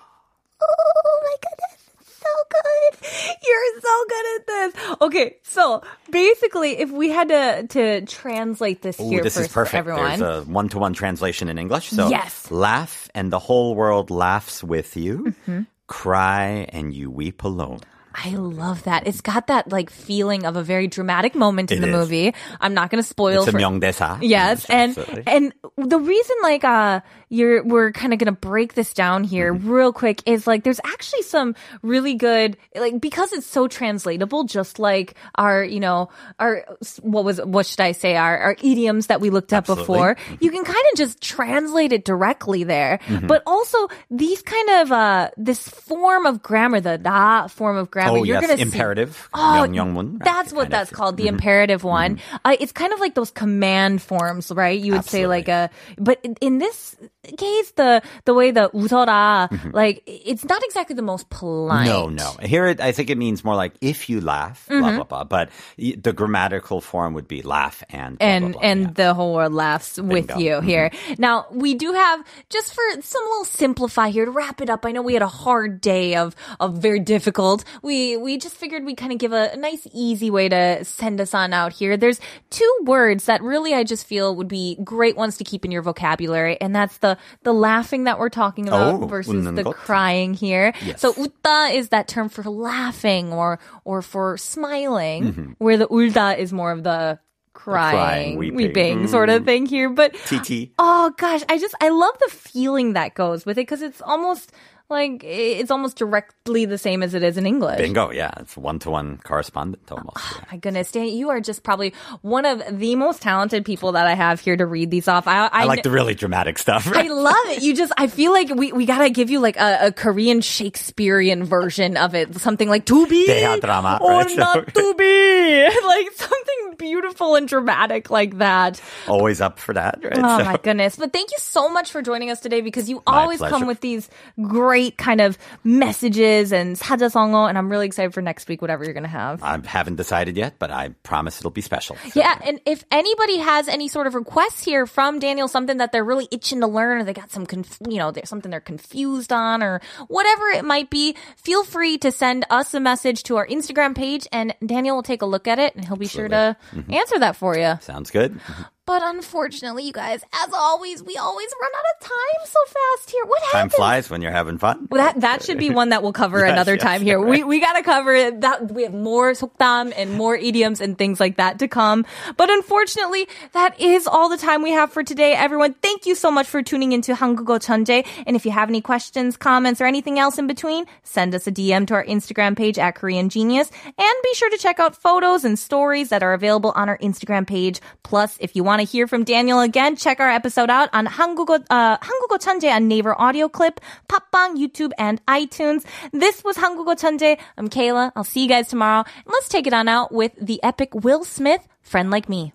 so 3.82 3.96
good 4.10 4.26
at 4.36 4.48
this. 4.48 4.70
Okay, 5.02 5.36
so 5.44 5.82
basically, 6.12 6.78
if 6.80 6.92
we 6.92 7.10
had 7.10 7.30
to 7.30 7.68
to 7.78 8.02
translate 8.06 8.82
this 8.82 9.00
Ooh, 9.00 9.10
here 9.10 9.24
this 9.24 9.36
for, 9.36 9.42
is 9.42 9.48
perfect. 9.48 9.72
for 9.72 9.78
everyone, 9.94 10.20
There's 10.20 10.48
a 10.48 10.50
one-to-one 10.50 10.94
translation 10.94 11.50
in 11.50 11.58
English. 11.58 11.90
So 11.90 12.10
Yes. 12.10 12.50
laugh 12.52 13.10
and 13.14 13.32
the 13.32 13.40
whole 13.40 13.76
world 13.76 14.10
laughs 14.10 14.64
with 14.64 14.96
you. 14.98 15.34
Mm-hmm. 15.46 15.62
Cry 15.88 16.68
and 16.70 16.94
you 16.94 17.10
weep 17.10 17.44
alone. 17.44 17.80
I 18.18 18.34
love 18.34 18.82
that. 18.90 19.06
It's 19.06 19.22
got 19.22 19.46
that 19.48 19.70
like 19.72 19.92
feeling 19.94 20.44
of 20.44 20.58
a 20.58 20.64
very 20.64 20.88
dramatic 20.88 21.36
moment 21.36 21.72
in 21.72 21.78
It 21.78 21.82
the 21.86 21.94
is. 21.94 21.94
movie. 21.94 22.34
I'm 22.60 22.74
not 22.74 22.90
going 22.90 22.98
to 23.02 23.08
spoil. 23.08 23.46
It's 23.46 23.48
a 23.48 23.52
for- 23.54 23.60
명대사. 23.62 24.18
Yes, 24.22 24.66
and 24.74 24.98
Absolutely. 24.98 25.24
and 25.28 25.54
the 25.78 26.00
reason 26.00 26.36
like 26.42 26.66
uh 26.66 27.02
you're 27.32 27.64
we're 27.64 27.92
kind 27.92 28.14
of 28.14 28.20
gonna 28.20 28.32
break 28.32 28.74
this 28.74 28.94
down 28.94 29.24
here 29.24 29.54
Mm-hmm. 29.54 29.70
real 29.70 29.94
quick 29.94 30.22
is 30.26 30.48
like 30.48 30.64
there's 30.64 30.80
actually 30.86 31.22
some 31.24 31.56
really 31.82 32.16
good 32.16 32.58
like 32.76 33.00
because 33.00 33.32
it's 33.34 33.46
so 33.48 33.68
translatable, 33.68 34.44
just 34.46 34.80
like 34.80 35.16
our 35.36 35.64
you 35.64 35.80
know 35.80 36.10
our 36.40 36.66
what 37.02 37.24
was 37.26 37.40
what 37.42 37.66
should 37.66 37.82
I 37.82 37.92
say 37.94 38.16
our 38.16 38.38
our 38.38 38.56
idioms 38.62 39.08
that 39.08 39.22
we 39.22 39.30
looked 39.30 39.54
up 39.54 39.64
Absolutely. 39.70 39.84
before. 39.86 40.18
You 40.40 40.52
can 40.52 40.64
kind 40.64 40.86
of 40.92 40.98
just 40.98 41.22
translate 41.22 41.92
it 41.94 42.06
directly 42.06 42.64
there, 42.64 43.00
Mm-hmm. 43.08 43.28
but 43.28 43.44
also 43.46 43.78
these 44.12 44.42
kind 44.42 44.70
of 44.82 44.92
uh 44.92 45.30
this 45.38 45.68
form 45.68 46.26
of 46.26 46.42
grammar, 46.42 46.80
the 46.82 46.98
da 46.98 47.48
form 47.48 47.78
of 47.78 47.92
grammar, 47.92 48.20
oh, 48.20 48.24
you're 48.24 48.36
yes, 48.40 48.42
gonna 48.42 48.58
see- 48.58 48.64
imperative. 48.64 49.30
Oh, 49.34 49.66
명령문. 49.68 50.14
right, 50.20 50.24
that's 50.26 50.50
the 50.52 50.56
what 50.56 50.64
kind 50.64 50.74
that's 50.74 50.92
of- 50.92 50.98
called, 50.98 51.18
the 51.18 51.26
Mhm. 51.26 51.38
imperative 51.40 51.84
one. 51.84 52.20
Uh, 52.46 52.56
it's 52.60 52.72
kind 52.72 52.94
of 52.94 53.00
like 53.00 53.16
those 53.16 53.32
command 53.32 54.02
forms, 54.02 54.52
right? 54.52 54.80
You 54.80 54.94
would 54.94 55.06
say 55.06 55.28
like 55.28 55.48
a, 55.48 55.70
but 55.98 56.20
in- 56.24 56.36
in 56.42 56.58
this 56.58 56.96
case, 57.38 57.72
the 57.72 58.02
the 58.26 58.34
way 58.34 58.52
the 58.52 58.70
웃어라, 58.74 59.74
like 59.74 60.04
it's 60.06 60.46
not 60.46 60.64
exactly 60.64 60.96
the 60.96 61.02
most 61.02 61.30
polite. 61.30 61.88
Mm-hmm. 61.88 62.16
No, 62.16 62.34
no. 62.34 62.46
Here, 62.46 62.68
it, 62.68 62.82
I 62.82 62.92
think 62.92 63.10
it 63.10 63.18
means 63.18 63.44
more 63.44 63.56
like 63.56 63.74
if 63.82 64.10
you 64.10 64.22
laugh, 64.22 64.66
blah 64.68 64.78
Mm-hmm. 64.78 64.96
blah 64.96 65.04
blah. 65.04 65.24
But 65.26 65.50
y- 65.78 65.96
the 66.02 66.14
grammatical 66.14 66.82
form 66.82 67.14
would 67.14 67.28
be 67.28 67.42
laugh 67.42 67.84
and 67.90 68.18
blah, 68.18 68.28
and 68.28 68.44
blah, 68.54 68.62
blah, 68.62 68.70
and 68.70 68.82
yeah. 68.82 68.92
the 68.94 69.14
whole 69.14 69.34
world 69.34 69.54
laughs 69.54 69.98
with 69.98 70.28
Bingo. 70.28 70.40
you 70.40 70.62
here. 70.62 70.92
Now 71.18 71.46
we 71.52 71.74
do 71.76 71.94
have 71.94 72.24
just 72.50 72.74
for 72.74 72.84
some 73.02 73.24
little 73.24 73.46
simplify 73.46 74.10
here 74.10 74.26
to 74.26 74.32
wrap 74.32 74.62
it 74.62 74.70
up. 74.70 74.86
I 74.86 74.92
know 74.92 75.02
we 75.02 75.14
had 75.14 75.22
a 75.24 75.28
hard 75.28 75.82
day 75.82 76.16
of 76.16 76.36
of 76.60 76.78
very 76.78 77.00
difficult. 77.00 77.64
We 77.84 78.18
we 78.18 78.38
just 78.38 78.56
figured 78.56 78.86
we 78.86 78.96
kind 78.96 79.12
of 79.12 79.18
give 79.20 79.34
a, 79.34 79.52
a 79.54 79.58
nice 79.58 79.86
easy 79.94 80.30
way 80.32 80.50
to 80.50 80.84
send 80.86 81.20
us 81.22 81.34
on 81.34 81.54
out 81.54 81.74
here. 81.74 81.98
There's 81.98 82.20
two 82.50 82.72
words 82.86 83.26
that 83.26 83.42
really 83.42 83.74
I 83.74 83.84
just 83.84 84.06
feel 84.08 84.36
would 84.36 84.48
be 84.48 84.78
great 84.84 85.16
ones 85.18 85.38
to 85.38 85.44
keep 85.44 85.66
in 85.66 85.72
your 85.72 85.82
vocabulary, 85.82 86.58
and 86.62 86.76
that's 86.76 86.98
the 87.00 87.11
the 87.44 87.54
laughing 87.54 88.06
that 88.06 88.20
we're 88.20 88.30
talking 88.30 88.68
about 88.68 89.04
Oh, 89.04 89.06
versus 89.08 89.34
웃는 89.46 89.56
the 89.56 89.64
것. 89.64 89.76
crying 89.76 90.34
here. 90.34 90.74
Yes. 90.86 91.02
So 91.02 91.14
웃다 91.14 91.74
is 91.74 91.90
that 91.90 92.08
term 92.08 92.30
for 92.30 92.44
laughing 92.44 93.34
or 93.34 93.60
or 93.86 94.02
for 94.02 94.38
smiling, 94.38 95.24
Mm-hmm. 95.24 95.52
where 95.60 95.78
the 95.78 95.88
울다 95.88 96.38
is 96.38 96.54
more 96.54 96.72
of 96.72 96.84
the 96.84 97.20
crying, 97.54 97.98
crying, 97.98 98.38
weeping, 98.38 98.56
weeping. 98.56 99.08
sort 99.08 99.30
of 99.30 99.44
thing 99.44 99.66
here. 99.66 99.90
But 99.90 100.14
TT. 100.14 100.72
oh 100.78 101.12
gosh, 101.18 101.42
I 101.50 101.58
just 101.58 101.74
I 101.82 101.90
love 101.90 102.14
the 102.20 102.30
feeling 102.32 102.94
that 102.94 103.14
goes 103.16 103.46
with 103.46 103.58
it 103.58 103.66
because 103.68 103.82
it's 103.82 104.02
almost 104.02 104.52
like 104.93 105.25
it's 105.25 105.71
almost 105.71 105.97
directly 105.97 106.67
the 106.67 106.79
same 106.79 107.03
as 107.03 107.15
it 107.15 107.23
is 107.23 107.39
in 107.39 107.47
English. 107.47 107.79
Bingo, 107.79 108.11
yeah. 108.11 108.31
It's 108.41 108.57
one 108.57 108.79
to 108.81 108.91
one 108.91 109.19
correspondent 109.25 109.83
oh, 109.91 109.97
almost. 109.97 110.19
Oh, 110.19 110.37
yeah. 110.39 110.45
my 110.53 110.59
goodness, 110.59 110.93
Dan, 110.93 111.09
you 111.09 111.31
are 111.31 111.41
just 111.41 111.63
probably 111.63 111.95
one 112.21 112.45
of 112.45 112.79
the 112.79 112.95
most 112.97 113.23
talented 113.23 113.65
people 113.65 113.93
that 113.93 114.07
I 114.07 114.15
have 114.15 114.39
here 114.41 114.57
to 114.57 114.67
read 114.67 114.91
these 114.91 115.09
off. 115.09 115.27
I, 115.27 115.47
I, 115.47 115.63
I 115.63 115.65
like 115.65 115.83
the 115.83 115.91
really 115.91 116.15
dramatic 116.15 116.59
stuff. 116.59 116.87
Right? 116.91 117.11
I 117.11 117.13
love 117.13 117.47
it. 117.47 117.63
You 117.63 117.75
just, 117.75 117.93
I 117.97 118.07
feel 118.07 118.33
like 118.33 118.51
we, 118.55 118.73
we 118.73 118.85
gotta 118.85 119.09
give 119.11 119.31
you 119.31 119.41
like 119.41 119.57
a, 119.57 119.87
a 119.87 119.93
Korean 119.93 120.43
Shakespearean 120.43 121.45
version 121.45 121.97
of 121.97 122.15
it. 122.15 122.35
Something 122.37 122.69
like 122.69 122.85
to 122.87 123.07
be 123.07 123.27
drama, 123.61 123.99
or 124.01 124.11
right? 124.11 124.37
not 124.37 124.75
to 124.75 124.95
be. 124.95 125.65
like 125.87 126.13
something 126.13 126.75
beautiful 126.79 127.37
and 127.37 127.49
dramatic 127.49 128.11
like 128.11 128.39
that. 128.39 128.81
Always 129.07 129.41
up 129.41 129.59
for 129.59 129.73
that, 129.73 130.01
right? 130.03 130.19
Oh 130.19 130.39
so. 130.39 130.45
my 130.45 130.57
goodness. 130.59 130.97
But 130.97 131.13
thank 131.13 131.31
you 131.31 131.39
so 131.39 131.69
much 131.69 131.91
for 131.91 132.03
joining 132.03 132.31
us 132.31 132.41
today 132.41 132.61
because 132.61 132.89
you 132.89 133.03
my 133.07 133.23
always 133.23 133.39
pleasure. 133.39 133.55
come 133.55 133.67
with 133.67 133.81
these 133.81 134.11
great 134.41 134.82
great 134.83 134.99
kind 134.99 135.21
of 135.21 135.39
messages 135.65 136.53
and 136.53 136.77
sajasongo, 136.77 137.49
and 137.49 137.57
I'm 137.57 137.71
really 137.71 137.87
excited 137.87 138.13
for 138.13 138.23
next 138.23 138.49
week, 138.49 138.61
whatever 138.61 138.85
you're 138.85 138.95
going 138.95 139.05
to 139.05 139.09
have. 139.09 139.43
I 139.43 139.61
haven't 139.65 139.97
decided 139.97 140.37
yet, 140.37 140.55
but 140.59 140.71
I 140.71 140.91
promise 141.03 141.39
it'll 141.39 141.51
be 141.51 141.61
special. 141.61 141.97
So. 141.97 142.21
Yeah, 142.21 142.39
and 142.45 142.61
if 142.67 142.85
anybody 142.91 143.39
has 143.39 143.69
any 143.69 143.89
sort 143.89 144.07
of 144.07 144.15
requests 144.15 144.65
here 144.65 144.87
from 144.87 145.19
Daniel, 145.19 145.49
something 145.49 145.79
that 145.79 145.93
they're 145.93 146.05
really 146.05 146.29
itching 146.31 146.61
to 146.61 146.67
learn, 146.67 147.03
or 147.03 147.05
they 147.05 147.13
got 147.13 147.31
some, 147.31 147.47
conf- 147.47 147.79
you 147.89 147.99
know, 147.99 148.13
something 148.25 148.51
they're 148.51 148.61
confused 148.61 149.33
on, 149.33 149.63
or 149.63 149.81
whatever 150.09 150.49
it 150.49 150.65
might 150.65 150.91
be, 150.91 151.15
feel 151.37 151.65
free 151.65 151.99
to 151.99 152.11
send 152.11 152.45
us 152.51 152.75
a 152.75 152.81
message 152.81 153.23
to 153.25 153.37
our 153.37 153.47
Instagram 153.47 153.95
page, 153.95 154.27
and 154.33 154.55
Daniel 154.65 154.97
will 154.97 155.03
take 155.03 155.23
a 155.23 155.27
look 155.27 155.47
at 155.47 155.59
it, 155.59 155.75
and 155.75 155.85
he'll 155.85 155.97
be 155.97 156.07
Absolutely. 156.07 156.37
sure 156.37 156.55
to 156.73 156.77
mm-hmm. 156.77 156.93
answer 156.93 157.19
that 157.19 157.37
for 157.37 157.57
you. 157.57 157.75
Sounds 157.81 158.11
good. 158.11 158.35
Mm-hmm. 158.35 158.63
But 158.93 159.03
unfortunately, 159.03 159.85
you 159.85 159.93
guys, 159.95 160.23
as 160.35 160.53
always, 160.53 161.03
we 161.03 161.17
always 161.17 161.49
run 161.63 161.71
out 161.75 161.85
of 161.95 162.09
time 162.09 162.45
so 162.45 162.59
fast 162.67 163.11
here. 163.11 163.25
What 163.25 163.43
happens? 163.45 163.61
Time 163.63 163.71
flies 163.71 164.11
when 164.11 164.21
you're 164.21 164.33
having 164.33 164.59
fun. 164.59 164.87
Well, 164.91 165.03
that 165.03 165.23
that 165.23 165.43
should 165.43 165.57
be 165.57 165.71
one 165.71 165.89
that 165.89 166.03
we'll 166.03 166.13
cover 166.13 166.41
yes, 166.45 166.53
another 166.53 166.75
yes, 166.75 166.83
time 166.83 167.01
here. 167.01 167.19
Right. 167.19 167.31
We 167.31 167.45
we 167.45 167.59
gotta 167.59 167.83
cover 167.83 168.13
it. 168.13 168.43
That 168.43 168.71
we 168.71 168.83
have 168.83 168.93
more 168.93 169.33
속담 169.33 169.95
and 169.97 170.13
more 170.13 170.37
idioms 170.37 170.83
and 170.83 170.99
things 170.99 171.21
like 171.21 171.39
that 171.39 171.59
to 171.61 171.69
come. 171.69 172.05
But 172.37 172.51
unfortunately, 172.51 173.29
that 173.53 173.81
is 173.81 174.07
all 174.07 174.29
the 174.29 174.37
time 174.37 174.61
we 174.61 174.73
have 174.73 174.93
for 174.93 175.03
today. 175.03 175.33
Everyone, 175.33 175.73
thank 175.73 176.05
you 176.05 176.15
so 176.15 176.31
much 176.31 176.47
for 176.47 176.63
tuning 176.63 176.93
into 176.93 177.15
Hangugo 177.15 177.65
Chunje. 177.65 178.07
And 178.27 178.37
if 178.37 178.45
you 178.45 178.51
have 178.51 178.69
any 178.69 178.83
questions, 178.83 179.39
comments, 179.39 179.81
or 179.81 179.87
anything 179.87 180.19
else 180.19 180.37
in 180.37 180.47
between, 180.47 180.85
send 181.03 181.35
us 181.35 181.47
a 181.47 181.51
DM 181.51 181.87
to 181.87 181.95
our 181.95 182.05
Instagram 182.05 182.55
page 182.59 182.79
at 182.79 182.97
Korean 182.97 183.31
Genius, 183.31 183.71
and 183.87 184.15
be 184.23 184.35
sure 184.35 184.51
to 184.51 184.59
check 184.59 184.79
out 184.79 184.95
photos 184.95 185.47
and 185.47 185.59
stories 185.59 186.11
that 186.11 186.23
are 186.23 186.35
available 186.35 186.75
on 186.77 186.91
our 186.91 186.99
Instagram 186.99 187.47
page. 187.47 187.81
Plus, 188.03 188.37
if 188.39 188.55
you 188.55 188.63
want 188.63 188.82
to 188.82 188.84
hear 188.84 189.08
from 189.08 189.24
Daniel 189.24 189.60
again, 189.60 189.96
check 189.96 190.20
our 190.20 190.30
episode 190.30 190.70
out 190.70 190.90
on 190.94 191.06
한국어 191.06 191.64
uh, 191.70 191.98
한국어 191.98 192.38
천재 192.40 192.72
on 192.74 192.88
Naver 192.88 193.16
Audio 193.20 193.50
Clip, 193.50 193.80
팟빵, 194.08 194.58
YouTube, 194.58 194.92
and 194.98 195.22
iTunes. 195.28 195.84
This 196.12 196.44
was 196.44 196.58
한국어 196.58 196.96
천재. 196.96 197.38
I'm 197.58 197.70
Kayla. 197.70 198.12
I'll 198.16 198.24
see 198.24 198.44
you 198.44 198.50
guys 198.50 198.68
tomorrow. 198.68 199.04
And 199.26 199.34
let's 199.34 199.50
take 199.50 199.68
it 199.68 199.74
on 199.74 199.88
out 199.88 200.12
with 200.12 200.34
the 200.40 200.62
epic 200.64 200.94
Will 200.94 201.24
Smith, 201.24 201.68
"Friend 201.82 202.10
Like 202.10 202.30
Me." 202.30 202.54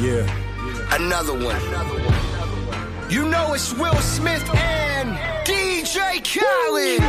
Yeah. 0.00 0.26
Another 0.92 1.34
one. 1.34 1.60
You 3.10 3.28
know 3.28 3.52
it's 3.54 3.72
Will 3.74 3.94
Smith 4.00 4.48
and 4.54 5.16
DJ 5.44 6.20
Khaled. 6.22 7.02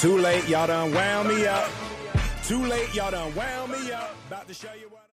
Too 0.00 0.18
late, 0.18 0.48
y'all 0.48 0.66
done 0.66 0.92
wound 0.92 1.28
me 1.28 1.46
up. 1.46 1.68
Too 2.49 2.65
late, 2.65 2.95
y'all 2.95 3.11
done 3.11 3.35
wound 3.35 3.71
me 3.71 3.91
up. 3.91 4.15
About 4.25 4.47
to 4.47 4.55
show 4.55 4.73
you 4.73 4.89
what. 4.89 5.05